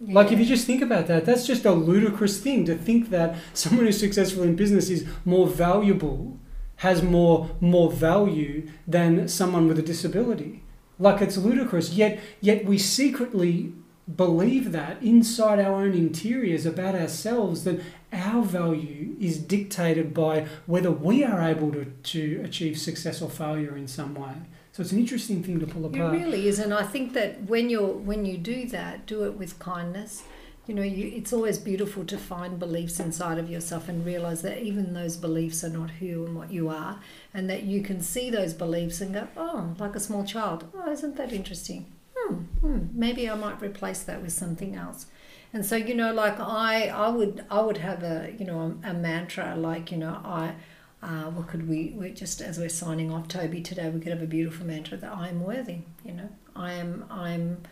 Like, 0.00 0.32
if 0.32 0.38
you 0.38 0.46
just 0.46 0.66
think 0.66 0.80
about 0.80 1.08
that, 1.08 1.26
that's 1.26 1.46
just 1.46 1.66
a 1.66 1.72
ludicrous 1.72 2.40
thing 2.40 2.64
to 2.64 2.74
think 2.74 3.10
that 3.10 3.36
someone 3.52 3.84
who's 3.84 4.00
successful 4.00 4.42
in 4.44 4.56
business 4.56 4.88
is 4.88 5.06
more 5.26 5.46
valuable, 5.46 6.38
has 6.76 7.02
more 7.02 7.50
more 7.60 7.90
value 7.92 8.66
than 8.86 9.28
someone 9.28 9.68
with 9.68 9.78
a 9.78 9.82
disability. 9.82 10.62
Like, 10.98 11.20
it's 11.20 11.36
ludicrous. 11.36 11.92
Yet, 11.92 12.18
yet 12.40 12.64
we 12.64 12.78
secretly 12.78 13.74
believe 14.16 14.72
that 14.72 15.02
inside 15.02 15.58
our 15.58 15.74
own 15.74 15.92
interiors 15.92 16.66
about 16.66 16.94
ourselves 16.94 17.64
that 17.64 17.80
our 18.12 18.42
value 18.42 19.14
is 19.20 19.38
dictated 19.38 20.12
by 20.12 20.46
whether 20.66 20.90
we 20.90 21.22
are 21.22 21.40
able 21.42 21.70
to, 21.72 21.84
to 21.84 22.40
achieve 22.42 22.78
success 22.78 23.22
or 23.22 23.30
failure 23.30 23.76
in 23.76 23.86
some 23.86 24.14
way. 24.14 24.34
So 24.80 24.84
it's 24.84 24.92
an 24.92 24.98
interesting 24.98 25.42
thing 25.42 25.60
to 25.60 25.66
pull 25.66 25.84
apart. 25.84 26.14
It 26.14 26.18
really 26.18 26.48
is, 26.48 26.58
and 26.58 26.72
I 26.72 26.84
think 26.84 27.12
that 27.12 27.42
when 27.42 27.68
you're 27.68 27.92
when 27.92 28.24
you 28.24 28.38
do 28.38 28.64
that, 28.68 29.04
do 29.04 29.24
it 29.24 29.36
with 29.36 29.58
kindness. 29.58 30.22
You 30.66 30.74
know, 30.74 30.80
you, 30.82 31.12
it's 31.14 31.34
always 31.34 31.58
beautiful 31.58 32.02
to 32.06 32.16
find 32.16 32.58
beliefs 32.58 32.98
inside 32.98 33.36
of 33.36 33.50
yourself 33.50 33.90
and 33.90 34.06
realize 34.06 34.40
that 34.40 34.62
even 34.62 34.94
those 34.94 35.18
beliefs 35.18 35.62
are 35.64 35.68
not 35.68 35.90
who 35.90 36.24
and 36.24 36.34
what 36.34 36.50
you 36.50 36.70
are, 36.70 36.98
and 37.34 37.50
that 37.50 37.64
you 37.64 37.82
can 37.82 38.00
see 38.00 38.30
those 38.30 38.54
beliefs 38.54 39.02
and 39.02 39.12
go, 39.12 39.28
oh, 39.36 39.74
like 39.78 39.94
a 39.94 40.00
small 40.00 40.24
child, 40.24 40.64
oh, 40.74 40.90
isn't 40.90 41.16
that 41.18 41.30
interesting? 41.30 41.84
Hmm, 42.16 42.34
hmm, 42.62 42.78
maybe 42.94 43.28
I 43.28 43.34
might 43.34 43.60
replace 43.60 44.02
that 44.04 44.22
with 44.22 44.32
something 44.32 44.76
else. 44.76 45.08
And 45.52 45.66
so, 45.66 45.76
you 45.76 45.94
know, 45.94 46.14
like 46.14 46.40
I, 46.40 46.88
I 46.88 47.10
would, 47.10 47.44
I 47.50 47.60
would 47.60 47.76
have 47.76 48.02
a, 48.02 48.32
you 48.38 48.46
know, 48.46 48.78
a, 48.82 48.92
a 48.92 48.94
mantra 48.94 49.56
like, 49.56 49.92
you 49.92 49.98
know, 49.98 50.22
I, 50.24 50.54
uh, 51.02 51.24
what 51.30 51.48
could 51.48 51.68
we, 51.68 51.94
we 51.96 52.10
just 52.10 52.40
as 52.40 52.58
we're 52.58 52.68
signing 52.68 53.10
off, 53.10 53.28
Toby, 53.28 53.60
today 53.60 53.88
we 53.88 54.00
could 54.00 54.12
have 54.12 54.22
a 54.22 54.26
beautiful 54.26 54.66
mantra 54.66 54.98
that 54.98 55.12
I 55.12 55.28
am 55.28 55.42
worthy. 55.42 55.78
You 56.04 56.12
know, 56.12 56.28
I 56.54 56.72
am, 56.74 57.04
I'm. 57.10 57.62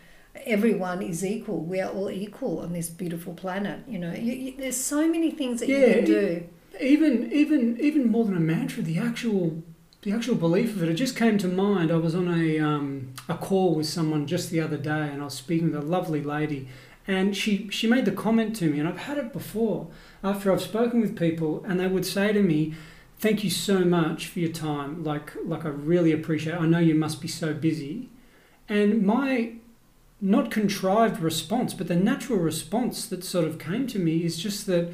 Everyone 0.47 1.03
is 1.03 1.25
equal. 1.25 1.61
We 1.61 1.81
are 1.81 1.91
all 1.91 2.11
equal 2.11 2.61
on 2.61 2.73
this 2.73 2.89
beautiful 2.89 3.35
planet. 3.35 3.81
You 3.89 3.99
know, 3.99 4.13
you, 4.13 4.33
you, 4.33 4.55
there's 4.57 4.77
so 4.77 5.09
many 5.09 5.31
things 5.31 5.61
that 5.61 5.69
you 5.69 5.81
can 5.81 6.05
do. 6.05 6.49
even 6.81 7.31
even 7.33 7.79
even 7.81 8.11
more 8.11 8.25
than 8.25 8.37
a 8.37 8.41
mantra, 8.41 8.83
the 8.83 8.99
actual 8.99 9.63
the 10.03 10.13
actual 10.13 10.37
belief 10.37 10.77
of 10.77 10.83
it. 10.83 10.89
It 10.89 10.95
just 10.95 11.17
came 11.17 11.39
to 11.39 11.49
mind. 11.49 11.91
I 11.91 11.97
was 11.97 12.15
on 12.15 12.33
a 12.33 12.59
um, 12.61 13.13
a 13.29 13.35
call 13.35 13.75
with 13.75 13.87
someone 13.87 14.27
just 14.27 14.51
the 14.51 14.61
other 14.61 14.77
day, 14.77 15.09
and 15.09 15.21
I 15.21 15.25
was 15.25 15.35
speaking 15.35 15.73
with 15.73 15.83
a 15.83 15.87
lovely 15.87 16.23
lady, 16.23 16.69
and 17.07 17.37
she 17.37 17.69
she 17.71 17.87
made 17.87 18.05
the 18.05 18.13
comment 18.13 18.57
to 18.57 18.71
me, 18.71 18.79
and 18.79 18.89
I've 18.89 19.01
had 19.01 19.19
it 19.19 19.33
before. 19.33 19.89
After 20.23 20.53
I've 20.53 20.63
spoken 20.63 21.01
with 21.01 21.19
people, 21.19 21.65
and 21.67 21.79
they 21.79 21.89
would 21.89 22.07
say 22.07 22.33
to 22.33 22.43
me, 22.43 22.75
"Thank 23.19 23.45
you 23.45 23.51
so 23.51 23.81
much 23.81 24.27
for 24.27 24.39
your 24.41 24.53
time. 24.53 25.05
Like 25.05 25.33
like 25.45 25.65
I 25.65 25.69
really 25.69 26.13
appreciate. 26.13 26.55
It. 26.55 26.61
I 26.61 26.67
know 26.67 26.79
you 26.79 26.95
must 26.95 27.21
be 27.21 27.29
so 27.29 27.55
busy." 27.55 28.11
And 28.69 29.03
my 29.05 29.53
not 30.21 30.51
contrived 30.51 31.21
response, 31.21 31.75
but 31.75 31.89
the 31.89 31.97
natural 31.97 32.39
response 32.39 33.07
that 33.07 33.25
sort 33.25 33.47
of 33.47 33.59
came 33.59 33.87
to 33.87 33.99
me 33.99 34.25
is 34.25 34.37
just 34.37 34.67
that 34.67 34.93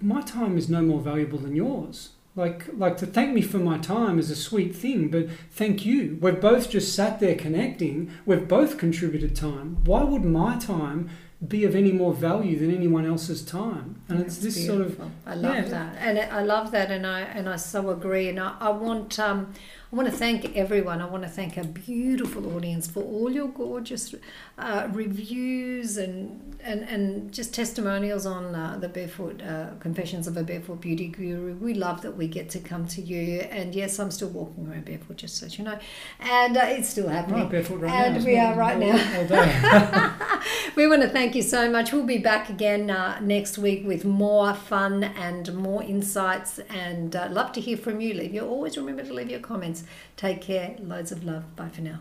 my 0.00 0.22
time 0.22 0.56
is 0.56 0.68
no 0.68 0.80
more 0.80 1.00
valuable 1.00 1.38
than 1.38 1.54
yours. 1.54 2.10
Like, 2.36 2.66
like 2.76 2.96
to 2.98 3.06
thank 3.06 3.34
me 3.34 3.42
for 3.42 3.58
my 3.58 3.76
time 3.78 4.18
is 4.18 4.30
a 4.30 4.36
sweet 4.36 4.74
thing, 4.74 5.08
but 5.08 5.28
thank 5.50 5.84
you. 5.84 6.16
We've 6.22 6.40
both 6.40 6.70
just 6.70 6.94
sat 6.94 7.20
there 7.20 7.34
connecting. 7.34 8.10
We've 8.24 8.46
both 8.46 8.78
contributed 8.78 9.36
time. 9.36 9.78
Why 9.84 10.04
would 10.04 10.24
my 10.24 10.56
time 10.56 11.10
be 11.46 11.64
of 11.64 11.74
any 11.74 11.92
more 11.92 12.12
value 12.12 12.58
than 12.58 12.74
anyone 12.74 13.06
else's 13.06 13.42
time? 13.42 14.02
And 14.08 14.20
it's 14.20 14.36
That's 14.36 14.54
this 14.54 14.66
sort 14.66 14.82
of. 14.82 15.00
I 15.26 15.34
love 15.34 15.54
yeah. 15.54 15.62
that, 15.62 15.96
and 15.98 16.18
I 16.18 16.42
love 16.42 16.70
that, 16.72 16.90
and 16.90 17.06
I 17.06 17.20
and 17.20 17.48
I 17.48 17.56
so 17.56 17.90
agree. 17.90 18.28
And 18.28 18.38
I, 18.38 18.56
I 18.60 18.70
want 18.70 19.18
um, 19.18 19.54
I 19.92 19.96
want 19.96 20.08
to 20.08 20.14
thank 20.16 20.56
everyone. 20.56 21.00
I 21.00 21.06
want 21.06 21.24
to 21.24 21.28
thank 21.28 21.58
our 21.58 21.64
beautiful 21.64 22.54
audience 22.56 22.88
for 22.88 23.02
all 23.02 23.28
your 23.28 23.48
gorgeous 23.48 24.14
uh, 24.56 24.86
reviews 24.92 25.96
and, 25.96 26.54
and 26.62 26.82
and 26.82 27.32
just 27.32 27.52
testimonials 27.52 28.24
on 28.24 28.54
uh, 28.54 28.78
the 28.80 28.88
Barefoot 28.88 29.42
uh, 29.42 29.70
Confessions 29.80 30.28
of 30.28 30.36
a 30.36 30.44
Barefoot 30.44 30.80
Beauty 30.80 31.08
Guru. 31.08 31.54
We 31.56 31.74
love 31.74 32.02
that 32.02 32.16
we 32.16 32.28
get 32.28 32.48
to 32.50 32.60
come 32.60 32.86
to 32.86 33.02
you. 33.02 33.40
And 33.40 33.74
yes, 33.74 33.98
I'm 33.98 34.12
still 34.12 34.28
walking 34.28 34.68
around 34.70 34.84
barefoot, 34.84 35.16
just 35.16 35.38
so 35.38 35.46
you 35.46 35.64
know, 35.64 35.78
and 36.20 36.56
uh, 36.56 36.60
it's 36.66 36.88
still 36.88 37.08
happening. 37.08 37.40
right 37.40 37.50
barefoot 37.50 37.80
right 37.80 37.90
And 37.92 38.18
now. 38.18 38.24
We 38.24 38.38
are 38.38 38.54
right 38.54 38.80
all- 38.80 38.92
now. 38.92 40.20
all. 40.30 40.40
We 40.76 40.86
want 40.86 41.02
to 41.02 41.08
thank 41.08 41.34
you 41.34 41.42
so 41.42 41.68
much. 41.70 41.92
We'll 41.92 42.04
be 42.06 42.18
back 42.18 42.48
again 42.48 42.90
uh, 42.90 43.18
next 43.20 43.58
week 43.58 43.84
with 43.84 44.04
more 44.04 44.54
fun 44.54 45.02
and 45.02 45.52
more 45.54 45.82
insights. 45.82 46.60
And 46.70 47.16
uh, 47.16 47.28
love 47.30 47.50
to 47.52 47.60
hear 47.60 47.76
from 47.76 48.00
you. 48.00 48.14
Leave 48.14 48.32
your 48.32 48.46
always 48.46 48.78
remember 48.78 49.02
to 49.02 49.12
leave 49.12 49.28
your 49.30 49.40
comments. 49.40 49.79
Take 50.16 50.40
care. 50.42 50.76
Loads 50.78 51.12
of 51.12 51.24
love. 51.24 51.56
Bye 51.56 51.68
for 51.68 51.80
now. 51.82 52.00